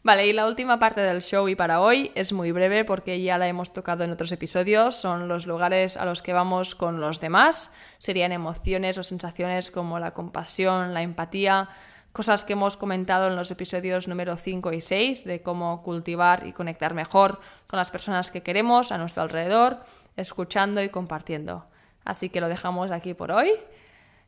Vale, 0.03 0.29
y 0.29 0.33
la 0.33 0.47
última 0.47 0.79
parte 0.79 1.03
del 1.03 1.21
show 1.21 1.47
y 1.47 1.55
para 1.55 1.83
hoy 1.83 2.11
es 2.15 2.33
muy 2.33 2.53
breve 2.53 2.87
porque 2.87 3.21
ya 3.21 3.37
la 3.37 3.49
hemos 3.49 3.75
tocado 3.75 4.03
en 4.03 4.13
otros 4.13 4.33
episodios, 4.33 4.97
son 4.97 5.29
los 5.29 5.47
lugares 5.47 5.99
a 5.99 6.07
los 6.07 6.23
que 6.23 6.33
vamos 6.33 6.75
con 6.75 7.01
los 7.01 7.21
demás, 7.21 7.71
serían 7.99 8.33
emociones 8.33 8.97
o 8.97 9.05
sensaciones 9.05 9.71
como 9.71 9.99
la 9.99 10.15
compasión, 10.15 10.95
la 10.95 11.03
empatía, 11.03 11.69
cosas 12.12 12.44
que 12.44 12.55
hemos 12.55 12.77
comentado 12.77 13.29
en 13.29 13.37
los 13.37 13.51
episodios 13.51 14.09
número 14.09 14.37
5 14.37 14.73
y 14.73 14.81
6 14.81 15.25
de 15.25 15.42
cómo 15.42 15.83
cultivar 15.83 16.46
y 16.46 16.53
conectar 16.53 16.94
mejor 16.94 17.40
con 17.66 17.79
las 17.79 17.90
personas 17.90 18.31
que 18.31 18.42
queremos 18.42 18.92
a 18.92 18.99
nuestro 18.99 19.23
alrededor, 19.23 19.79
escuchando 20.16 20.83
y 20.83 20.88
compartiendo. 20.88 21.66
Así 22.05 22.29
que 22.29 22.40
lo 22.40 22.49
dejamos 22.49 22.90
aquí 22.90 23.14
por 23.14 23.31
hoy. 23.31 23.53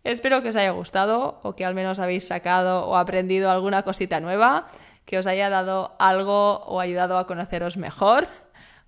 Espero 0.05 0.43
que 0.43 0.51
os 0.51 0.57
haya 0.57 0.71
gustado 0.71 1.41
o 1.43 1.55
que 1.55 1.65
al 1.65 1.75
menos 1.75 1.99
habéis 1.99 2.27
sacado 2.27 2.87
o 2.87 2.97
aprendido 2.97 3.51
alguna 3.51 3.83
cosita 3.83 4.21
nueva, 4.21 4.69
que 5.05 5.19
os 5.19 5.27
haya 5.27 5.51
dado 5.51 5.97
algo 5.99 6.61
o 6.65 6.81
ayudado 6.81 7.19
a 7.19 7.27
conoceros 7.27 7.77
mejor. 7.77 8.29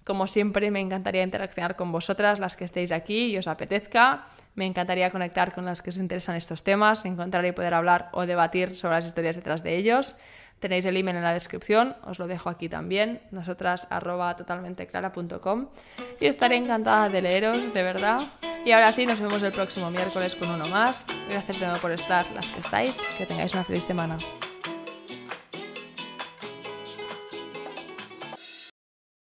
Como 0.05 0.27
siempre, 0.27 0.71
me 0.71 0.81
encantaría 0.81 1.23
interaccionar 1.23 1.77
con 1.77 1.91
vosotras, 1.93 2.39
las 2.39 2.57
que 2.57 2.65
estéis 2.65 2.93
aquí 2.93 3.27
y 3.27 3.39
os 3.39 3.49
apetezca. 3.49 4.27
Me 4.55 4.67
encantaría 4.67 5.11
conectar 5.11 5.53
con 5.53 5.65
las 5.65 5.83
que 5.83 5.91
os 5.91 5.97
interesan 5.97 6.37
estos 6.37 6.63
temas, 6.63 7.05
encontrar 7.05 7.45
y 7.45 7.53
poder 7.53 7.75
hablar 7.75 8.09
o 8.13 8.27
debatir 8.27 8.77
sobre 8.77 8.97
las 8.97 9.07
historias 9.07 9.37
detrás 9.37 9.63
de 9.63 9.77
ellos. 9.77 10.17
Tenéis 10.61 10.85
el 10.85 10.97
email 10.97 11.17
en 11.17 11.25
la 11.25 11.33
descripción, 11.33 11.97
os 12.05 12.19
lo 12.19 12.27
dejo 12.27 12.49
aquí 12.49 12.69
también, 12.69 13.21
nosotras 13.33 13.87
arroba 13.91 14.35
totalmenteclara.com 14.37 15.69
y 16.21 16.27
estaré 16.27 16.57
encantada 16.57 17.09
de 17.09 17.21
leeros, 17.21 17.75
de 17.75 17.83
verdad. 17.83 18.23
Y 18.65 18.73
ahora 18.73 18.93
sí, 18.93 19.05
nos 19.05 19.21
vemos 19.21 19.43
el 19.43 19.53
próximo 19.53 19.91
miércoles 19.91 20.35
con 20.37 20.49
uno 20.49 20.67
más. 20.69 21.05
Gracias 21.29 21.61
de 21.61 21.67
nuevo 21.67 21.83
por 21.83 21.93
estar 21.93 22.25
las 22.33 22.49
que 22.49 22.61
estáis, 22.61 22.97
que 23.19 23.27
tengáis 23.27 23.53
una 23.53 23.65
feliz 23.65 23.85
semana. 23.85 24.17